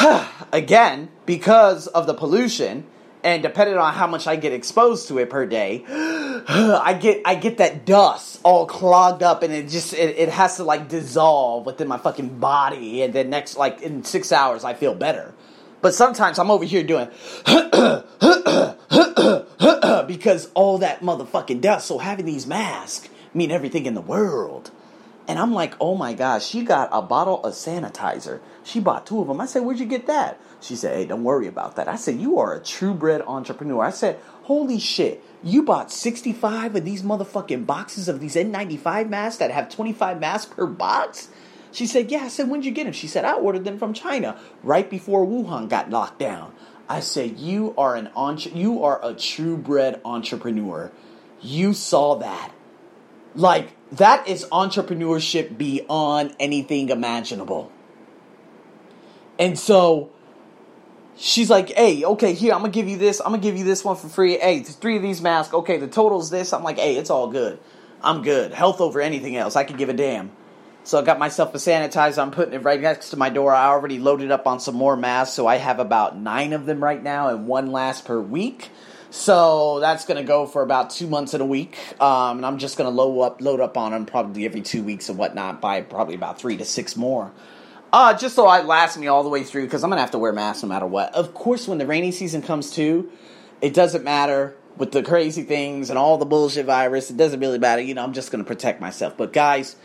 again, 0.52 1.10
because 1.24 1.86
of 1.86 2.06
the 2.06 2.14
pollution, 2.14 2.86
and 3.24 3.42
depending 3.42 3.78
on 3.78 3.94
how 3.94 4.06
much 4.06 4.26
I 4.26 4.36
get 4.36 4.52
exposed 4.52 5.08
to 5.08 5.18
it 5.18 5.30
per 5.30 5.46
day, 5.46 5.84
I 5.88 6.96
get 7.00 7.22
I 7.24 7.34
get 7.36 7.56
that 7.56 7.86
dust 7.86 8.38
all 8.42 8.66
clogged 8.66 9.22
up, 9.22 9.42
and 9.42 9.52
it 9.52 9.70
just 9.70 9.94
it, 9.94 10.16
it 10.18 10.28
has 10.28 10.56
to 10.58 10.64
like 10.64 10.88
dissolve 10.88 11.64
within 11.64 11.88
my 11.88 11.96
fucking 11.96 12.38
body, 12.38 13.02
and 13.02 13.14
then 13.14 13.30
next 13.30 13.56
like 13.56 13.80
in 13.80 14.04
six 14.04 14.30
hours 14.30 14.62
I 14.62 14.74
feel 14.74 14.94
better. 14.94 15.32
But 15.80 15.94
sometimes 15.94 16.38
I'm 16.38 16.50
over 16.50 16.64
here 16.64 16.82
doing 16.82 17.08
because 20.06 20.50
all 20.54 20.78
that 20.78 21.00
motherfucking 21.00 21.60
dust. 21.60 21.86
So 21.86 21.98
having 21.98 22.26
these 22.26 22.46
masks 22.46 23.08
mean 23.32 23.50
everything 23.50 23.86
in 23.86 23.94
the 23.94 24.00
world. 24.00 24.70
And 25.26 25.38
I'm 25.38 25.54
like, 25.54 25.74
oh 25.80 25.94
my 25.94 26.12
gosh, 26.12 26.46
she 26.46 26.62
got 26.64 26.90
a 26.92 27.00
bottle 27.00 27.42
of 27.42 27.54
sanitizer. 27.54 28.40
She 28.62 28.78
bought 28.78 29.06
two 29.06 29.20
of 29.20 29.28
them. 29.28 29.40
I 29.40 29.46
said, 29.46 29.62
where'd 29.62 29.78
you 29.78 29.86
get 29.86 30.06
that? 30.06 30.38
She 30.60 30.76
said, 30.76 30.96
hey, 30.96 31.06
don't 31.06 31.24
worry 31.24 31.46
about 31.46 31.76
that. 31.76 31.88
I 31.88 31.96
said, 31.96 32.20
you 32.20 32.38
are 32.38 32.54
a 32.54 32.62
true 32.62 32.94
bred 32.94 33.22
entrepreneur. 33.22 33.84
I 33.84 33.90
said, 33.90 34.18
holy 34.42 34.78
shit, 34.78 35.24
you 35.42 35.62
bought 35.62 35.90
65 35.90 36.76
of 36.76 36.84
these 36.84 37.02
motherfucking 37.02 37.64
boxes 37.64 38.08
of 38.08 38.20
these 38.20 38.34
N95 38.34 39.08
masks 39.08 39.38
that 39.38 39.50
have 39.50 39.70
25 39.70 40.20
masks 40.20 40.52
per 40.52 40.66
box? 40.66 41.28
She 41.72 41.86
said, 41.86 42.10
yeah. 42.10 42.24
I 42.24 42.28
said, 42.28 42.48
when'd 42.48 42.64
you 42.64 42.70
get 42.70 42.84
them? 42.84 42.92
She 42.92 43.08
said, 43.08 43.24
I 43.24 43.32
ordered 43.32 43.64
them 43.64 43.78
from 43.78 43.94
China 43.94 44.38
right 44.62 44.88
before 44.88 45.26
Wuhan 45.26 45.68
got 45.68 45.90
locked 45.90 46.18
down. 46.18 46.52
I 46.88 47.00
said, 47.00 47.38
you 47.38 47.74
are 47.78 47.96
an 47.96 48.10
entre- 48.14 48.52
you 48.52 48.84
are 48.84 49.00
a 49.02 49.14
true 49.14 49.56
bred 49.56 50.00
entrepreneur. 50.04 50.90
You 51.40 51.72
saw 51.72 52.16
that. 52.16 52.52
Like, 53.34 53.72
that 53.92 54.28
is 54.28 54.44
entrepreneurship 54.46 55.56
beyond 55.56 56.34
anything 56.38 56.90
imaginable. 56.90 57.72
And 59.38 59.58
so 59.58 60.10
she's 61.16 61.50
like, 61.50 61.70
hey, 61.70 62.04
okay, 62.04 62.34
here, 62.34 62.52
I'm 62.52 62.60
gonna 62.60 62.72
give 62.72 62.88
you 62.88 62.98
this. 62.98 63.20
I'm 63.20 63.32
gonna 63.32 63.38
give 63.38 63.56
you 63.56 63.64
this 63.64 63.84
one 63.84 63.96
for 63.96 64.08
free. 64.08 64.38
Hey, 64.38 64.62
three 64.62 64.96
of 64.96 65.02
these 65.02 65.20
masks. 65.20 65.54
Okay, 65.54 65.78
the 65.78 65.88
total's 65.88 66.30
this. 66.30 66.52
I'm 66.52 66.62
like, 66.62 66.78
hey, 66.78 66.96
it's 66.96 67.10
all 67.10 67.28
good. 67.28 67.58
I'm 68.02 68.22
good. 68.22 68.52
Health 68.52 68.80
over 68.80 69.00
anything 69.00 69.36
else. 69.36 69.56
I 69.56 69.64
can 69.64 69.76
give 69.76 69.88
a 69.88 69.94
damn. 69.94 70.30
So 70.84 70.98
I 70.98 71.02
got 71.02 71.18
myself 71.18 71.54
a 71.54 71.58
sanitizer. 71.58 72.18
I'm 72.18 72.30
putting 72.30 72.52
it 72.52 72.62
right 72.62 72.80
next 72.80 73.08
to 73.10 73.16
my 73.16 73.30
door. 73.30 73.54
I 73.54 73.68
already 73.68 73.98
loaded 73.98 74.30
up 74.30 74.46
on 74.46 74.60
some 74.60 74.74
more 74.74 74.96
masks, 74.96 75.34
so 75.34 75.46
I 75.46 75.56
have 75.56 75.78
about 75.78 76.18
nine 76.18 76.52
of 76.52 76.66
them 76.66 76.84
right 76.84 77.02
now, 77.02 77.28
and 77.28 77.46
one 77.46 77.72
last 77.72 78.04
per 78.04 78.20
week. 78.20 78.70
So 79.08 79.80
that's 79.80 80.04
gonna 80.04 80.24
go 80.24 80.44
for 80.44 80.60
about 80.60 80.90
two 80.90 81.06
months 81.06 81.32
in 81.32 81.40
a 81.40 81.46
week, 81.46 81.78
um, 82.02 82.38
and 82.38 82.44
I'm 82.44 82.58
just 82.58 82.76
gonna 82.76 82.90
load 82.90 83.22
up, 83.22 83.40
load 83.40 83.60
up 83.60 83.78
on 83.78 83.92
them 83.92 84.04
probably 84.04 84.44
every 84.44 84.60
two 84.60 84.82
weeks 84.82 85.08
and 85.08 85.16
whatnot. 85.16 85.62
Buy 85.62 85.80
probably 85.80 86.16
about 86.16 86.38
three 86.38 86.58
to 86.58 86.66
six 86.66 86.96
more. 86.96 87.32
Uh, 87.90 88.12
just 88.12 88.34
so 88.34 88.52
it 88.52 88.66
lasts 88.66 88.98
me 88.98 89.06
all 89.06 89.22
the 89.22 89.28
way 89.30 89.42
through 89.42 89.64
because 89.64 89.84
I'm 89.84 89.90
gonna 89.90 90.02
have 90.02 90.10
to 90.10 90.18
wear 90.18 90.32
masks 90.32 90.62
no 90.64 90.68
matter 90.68 90.86
what. 90.86 91.14
Of 91.14 91.32
course, 91.32 91.66
when 91.66 91.78
the 91.78 91.86
rainy 91.86 92.10
season 92.12 92.42
comes 92.42 92.70
too, 92.70 93.10
it 93.62 93.72
doesn't 93.72 94.04
matter 94.04 94.54
with 94.76 94.92
the 94.92 95.02
crazy 95.02 95.44
things 95.44 95.88
and 95.88 95.98
all 95.98 96.18
the 96.18 96.26
bullshit 96.26 96.66
virus. 96.66 97.08
It 97.08 97.16
doesn't 97.16 97.40
really 97.40 97.58
matter. 97.58 97.80
You 97.80 97.94
know, 97.94 98.02
I'm 98.02 98.12
just 98.12 98.30
gonna 98.30 98.44
protect 98.44 98.80
myself. 98.80 99.16
But 99.16 99.32
guys, 99.32 99.76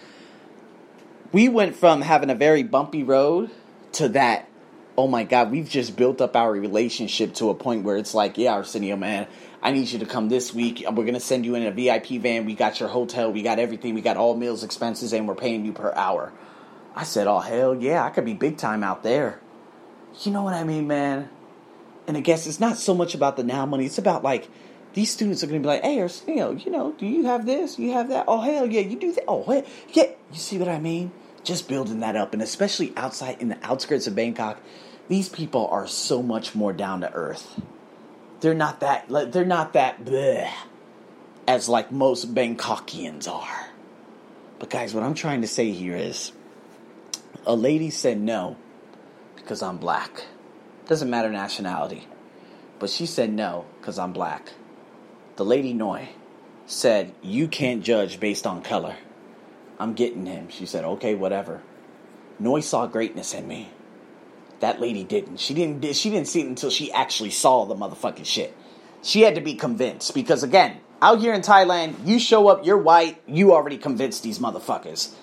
we 1.31 1.47
went 1.49 1.75
from 1.75 2.01
having 2.01 2.29
a 2.29 2.35
very 2.35 2.63
bumpy 2.63 3.03
road 3.03 3.51
to 3.93 4.09
that. 4.09 4.47
Oh 4.97 5.07
my 5.07 5.23
God, 5.23 5.51
we've 5.51 5.69
just 5.69 5.95
built 5.95 6.19
up 6.21 6.35
our 6.35 6.51
relationship 6.51 7.33
to 7.35 7.49
a 7.49 7.55
point 7.55 7.83
where 7.83 7.97
it's 7.97 8.13
like, 8.13 8.37
yeah, 8.37 8.53
Arsenio, 8.53 8.97
man, 8.97 9.27
I 9.61 9.71
need 9.71 9.87
you 9.87 9.99
to 9.99 10.05
come 10.05 10.29
this 10.29 10.53
week. 10.53 10.83
We're 10.91 11.05
gonna 11.05 11.19
send 11.19 11.45
you 11.45 11.55
in 11.55 11.65
a 11.65 11.71
VIP 11.71 12.21
van. 12.21 12.45
We 12.45 12.55
got 12.55 12.79
your 12.79 12.89
hotel. 12.89 13.31
We 13.31 13.41
got 13.41 13.59
everything. 13.59 13.93
We 13.93 14.01
got 14.01 14.17
all 14.17 14.35
meals 14.35 14.63
expenses, 14.63 15.13
and 15.13 15.27
we're 15.27 15.35
paying 15.35 15.65
you 15.65 15.71
per 15.71 15.93
hour. 15.93 16.33
I 16.95 17.03
said, 17.03 17.27
oh, 17.27 17.39
hell 17.39 17.75
yeah, 17.75 18.03
I 18.03 18.09
could 18.09 18.25
be 18.25 18.33
big 18.33 18.57
time 18.57 18.83
out 18.83 19.03
there. 19.03 19.39
You 20.21 20.31
know 20.31 20.43
what 20.43 20.53
I 20.53 20.63
mean, 20.63 20.87
man? 20.87 21.29
And 22.07 22.17
I 22.17 22.19
guess 22.19 22.47
it's 22.47 22.59
not 22.59 22.77
so 22.77 22.93
much 22.93 23.13
about 23.13 23.37
the 23.37 23.43
now 23.43 23.65
money, 23.65 23.85
it's 23.85 23.99
about 23.99 24.23
like, 24.23 24.49
these 24.93 25.11
students 25.11 25.43
are 25.43 25.47
going 25.47 25.61
to 25.61 25.65
be 25.65 25.71
like, 25.71 25.83
hey, 25.83 26.01
Arsenio, 26.01 26.51
you 26.51 26.71
know, 26.71 26.93
do 26.93 27.05
you 27.05 27.25
have 27.25 27.45
this? 27.45 27.77
You 27.77 27.93
have 27.93 28.09
that? 28.09 28.25
Oh, 28.27 28.41
hell 28.41 28.65
yeah, 28.65 28.81
you 28.81 28.97
do 28.99 29.13
that. 29.13 29.23
Oh, 29.27 29.43
hell, 29.43 29.63
yeah. 29.93 30.07
You 30.31 30.39
see 30.39 30.57
what 30.57 30.67
I 30.67 30.79
mean? 30.79 31.11
Just 31.43 31.67
building 31.67 31.99
that 32.01 32.15
up. 32.15 32.33
And 32.33 32.41
especially 32.41 32.93
outside 32.95 33.41
in 33.41 33.49
the 33.49 33.57
outskirts 33.63 34.07
of 34.07 34.15
Bangkok, 34.15 34.59
these 35.07 35.29
people 35.29 35.67
are 35.67 35.87
so 35.87 36.21
much 36.21 36.55
more 36.55 36.73
down 36.73 37.01
to 37.01 37.11
earth. 37.13 37.59
They're 38.41 38.53
not 38.53 38.79
that, 38.81 39.07
they're 39.31 39.45
not 39.45 39.73
that 39.73 40.05
bleh, 40.05 40.49
as 41.47 41.67
like 41.67 41.91
most 41.91 42.33
Bangkokians 42.33 43.27
are. 43.27 43.67
But 44.59 44.69
guys, 44.69 44.93
what 44.93 45.03
I'm 45.03 45.13
trying 45.13 45.41
to 45.41 45.47
say 45.47 45.71
here 45.71 45.95
is, 45.95 46.31
a 47.45 47.55
lady 47.55 47.89
said 47.89 48.19
no 48.19 48.57
because 49.35 49.61
I'm 49.61 49.77
black. 49.77 50.25
Doesn't 50.87 51.09
matter 51.09 51.29
nationality. 51.29 52.07
But 52.77 52.89
she 52.89 53.05
said 53.05 53.31
no 53.31 53.65
because 53.79 53.97
I'm 53.97 54.13
black. 54.13 54.53
The 55.37 55.45
lady 55.45 55.73
Noi 55.73 56.09
said, 56.65 57.13
You 57.21 57.47
can't 57.47 57.83
judge 57.83 58.19
based 58.19 58.45
on 58.45 58.61
color. 58.61 58.95
I'm 59.79 59.93
getting 59.93 60.25
him. 60.25 60.49
She 60.49 60.65
said, 60.65 60.83
Okay, 60.83 61.15
whatever. 61.15 61.61
Noi 62.39 62.61
saw 62.61 62.87
greatness 62.87 63.33
in 63.33 63.47
me. 63.47 63.69
That 64.59 64.79
lady 64.79 65.03
didn't. 65.03 65.39
She 65.39 65.53
didn't 65.53 65.95
she 65.95 66.09
didn't 66.09 66.27
see 66.27 66.41
it 66.41 66.47
until 66.47 66.69
she 66.69 66.91
actually 66.91 67.31
saw 67.31 67.65
the 67.65 67.75
motherfucking 67.75 68.25
shit. 68.25 68.55
She 69.01 69.21
had 69.21 69.35
to 69.35 69.41
be 69.41 69.53
convinced 69.55 70.13
because 70.13 70.43
again, 70.43 70.79
out 71.01 71.19
here 71.19 71.33
in 71.33 71.41
Thailand, 71.41 72.05
you 72.05 72.19
show 72.19 72.49
up, 72.49 72.65
you're 72.65 72.77
white, 72.77 73.21
you 73.25 73.53
already 73.53 73.77
convinced 73.77 74.23
these 74.23 74.39
motherfuckers. 74.39 75.13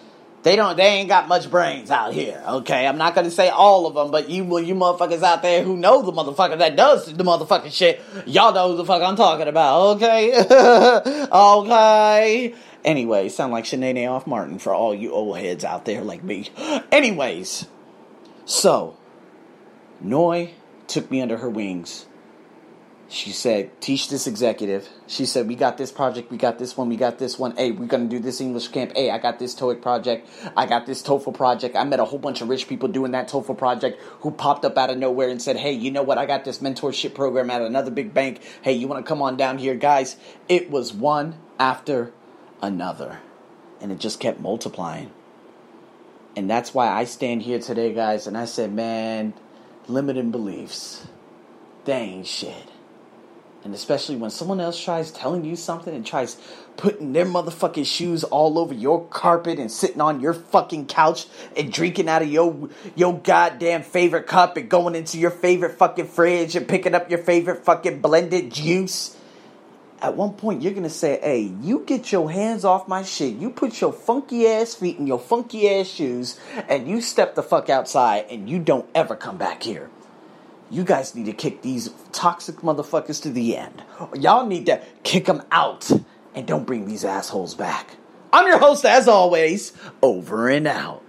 They 0.43 0.55
don't. 0.55 0.77
They 0.77 0.85
ain't 0.85 1.09
got 1.09 1.27
much 1.27 1.51
brains 1.51 1.91
out 1.91 2.13
here. 2.15 2.41
Okay, 2.47 2.87
I'm 2.87 2.99
not 2.99 3.17
gonna 3.17 3.33
say 3.33 3.49
all 3.49 3.85
of 3.87 3.95
them, 3.95 4.13
but 4.13 4.31
you, 4.31 4.45
will 4.45 4.61
you 4.61 4.77
motherfuckers 4.77 5.25
out 5.25 5.43
there 5.43 5.65
who 5.65 5.77
know 5.77 6.03
the 6.03 6.13
motherfucker 6.13 6.57
that 6.59 6.77
does 6.77 7.13
the 7.13 7.25
motherfucking 7.25 7.73
shit, 7.73 8.01
y'all 8.27 8.55
know 8.55 8.71
who 8.71 8.77
the 8.77 8.85
fuck 8.85 9.03
I'm 9.03 9.17
talking 9.17 9.49
about. 9.49 9.97
Okay, 9.97 10.33
okay. 11.33 12.55
Anyway, 12.87 13.29
sound 13.29 13.53
like 13.53 13.65
Sinead 13.65 14.11
off 14.11 14.27
Martin 14.27 14.59
for 14.59 14.73
all 14.73 14.95
you 14.95 15.13
old 15.13 15.37
heads 15.37 15.65
out 15.65 15.85
there 15.85 16.03
like 16.03 16.23
me. 16.23 16.49
Anyways, 16.93 17.67
so 18.47 18.97
Noi 20.01 20.53
took 20.87 21.11
me 21.11 21.21
under 21.21 21.37
her 21.39 21.51
wings 21.51 22.07
she 23.09 23.31
said, 23.31 23.81
teach 23.81 24.09
this 24.09 24.27
executive. 24.27 24.89
She 25.07 25.27
said, 25.27 25.47
we 25.47 25.55
got 25.55 25.77
this 25.79 25.93
project, 25.93 26.31
we 26.31 26.37
got 26.37 26.59
this 26.59 26.77
one, 26.77 26.89
we 26.89 26.97
got 26.97 27.19
this 27.19 27.39
one. 27.39 27.55
Hey, 27.57 27.71
we're 27.71 27.87
gonna 27.87 28.07
do 28.07 28.19
this 28.19 28.41
English 28.41 28.69
camp. 28.69 28.93
Hey, 28.97 29.11
I 29.11 29.19
got 29.19 29.39
this 29.39 29.55
TOEIC 29.55 29.81
project, 29.81 30.29
I 30.57 30.67
got 30.67 30.87
this 30.87 31.03
TOEFL 31.03 31.35
project. 31.35 31.77
I 31.77 31.85
met 31.85 32.01
a 32.01 32.05
whole 32.05 32.19
bunch 32.19 32.41
of 32.41 32.49
rich 32.49 32.67
people 32.67 32.89
doing 32.89 33.13
that 33.13 33.29
TOEFL 33.29 33.57
project 33.57 34.03
who 34.21 34.33
popped 34.33 34.65
up 34.65 34.77
out 34.77 34.91
of 34.91 34.99
nowhere 34.99 35.29
and 35.29 35.41
said, 35.41 35.57
hey, 35.57 35.73
you 35.73 35.91
know 35.91 36.03
what? 36.03 36.19
I 36.19 36.27
got 36.27 36.45
this 36.45 36.59
mentorship 36.59 37.15
program 37.15 37.49
at 37.51 37.63
another 37.63 37.93
big 37.93 38.13
bank. 38.13 38.41
Hey, 38.63 38.73
you 38.73 38.89
wanna 38.89 39.05
come 39.05 39.23
on 39.23 39.37
down 39.37 39.59
here, 39.59 39.77
guys? 39.77 40.17
It 40.49 40.71
was 40.71 40.93
one 40.93 41.37
after 41.61 42.13
another, 42.63 43.19
and 43.81 43.93
it 43.93 43.99
just 43.99 44.21
kept 44.21 44.41
multiplying. 44.41 45.11
And 46.37 46.51
that's 46.51 46.75
why 46.75 46.89
I 46.89 47.05
stand 47.05 47.43
here 47.43 47.59
today, 47.59 47.95
guys, 47.95 48.27
and 48.27 48.37
I 48.37 48.45
said, 48.45 48.73
man, 48.73 49.33
limiting 49.89 50.31
beliefs, 50.31 51.07
ain't 51.89 52.27
shit. 52.27 52.69
And 53.65 53.75
especially 53.75 54.15
when 54.15 54.31
someone 54.31 54.61
else 54.61 54.81
tries 54.81 55.11
telling 55.11 55.45
you 55.45 55.57
something 55.57 55.93
and 55.93 56.07
tries 56.07 56.37
putting 56.77 57.13
their 57.13 57.25
motherfucking 57.25 57.85
shoes 57.85 58.23
all 58.23 58.61
over 58.61 58.73
your 58.73 59.05
carpet 59.07 59.59
and 59.59 59.73
sitting 59.73 60.01
on 60.01 60.21
your 60.21 60.35
fucking 60.35 60.87
couch 60.87 61.27
and 61.57 61.73
drinking 61.73 62.09
out 62.09 62.23
of 62.23 62.29
your 62.29 62.69
your 62.95 63.19
goddamn 63.19 63.83
favorite 63.83 64.29
cup 64.29 64.57
and 64.57 64.69
going 64.69 64.95
into 64.95 65.19
your 65.19 65.33
favorite 65.33 65.79
fucking 65.79 66.07
fridge 66.07 66.55
and 66.55 66.69
picking 66.69 66.95
up 66.95 67.11
your 67.11 67.19
favorite 67.19 67.65
fucking 67.65 68.01
blended 68.01 68.53
juice. 68.53 69.17
At 70.03 70.17
one 70.17 70.35
point, 70.35 70.63
you're 70.63 70.75
gonna 70.75 70.91
say, 70.91 71.19
"Hey, 71.23 71.53
you 71.63 71.83
get 71.87 72.13
your 72.13 72.31
hands 72.31 72.65
off 72.65 72.87
my 72.87 73.03
shit. 73.03 73.35
You 73.37 73.51
put 73.51 73.81
your 73.81 73.93
funky 73.93 74.47
ass 74.47 74.75
feet 74.75 74.99
in 74.99 75.07
your 75.07 75.19
funky 75.19 75.69
ass 75.69 75.87
shoes, 75.87 76.39
and 76.69 76.87
you 76.87 77.01
step 77.01 77.35
the 77.35 77.43
fuck 77.43 77.71
outside, 77.71 78.27
and 78.31 78.49
you 78.49 78.59
don't 78.59 78.87
ever 78.95 79.17
come 79.17 79.37
back 79.37 79.63
here." 79.63 79.91
you 80.71 80.85
guys 80.85 81.15
need 81.15 81.27
to 81.27 81.33
kick 81.33 81.63
these 81.63 81.91
toxic 82.13 82.57
motherfuckers 82.57 83.23
to 83.23 83.31
the 83.31 83.57
end. 83.57 83.83
Y'all 84.15 84.47
need 84.47 84.67
to 84.67 84.83
kick 85.03 85.27
them 85.27 85.43
out 85.53 85.91
and 86.35 86.47
don't 86.47 86.67
bring 86.67 86.87
these 86.87 87.05
assholes 87.05 87.55
back. 87.55 87.97
I'm 88.33 88.47
your 88.47 88.59
host, 88.59 88.85
as 88.85 89.09
always, 89.09 89.73
over 90.03 90.49
and 90.49 90.67
out. 90.67 91.03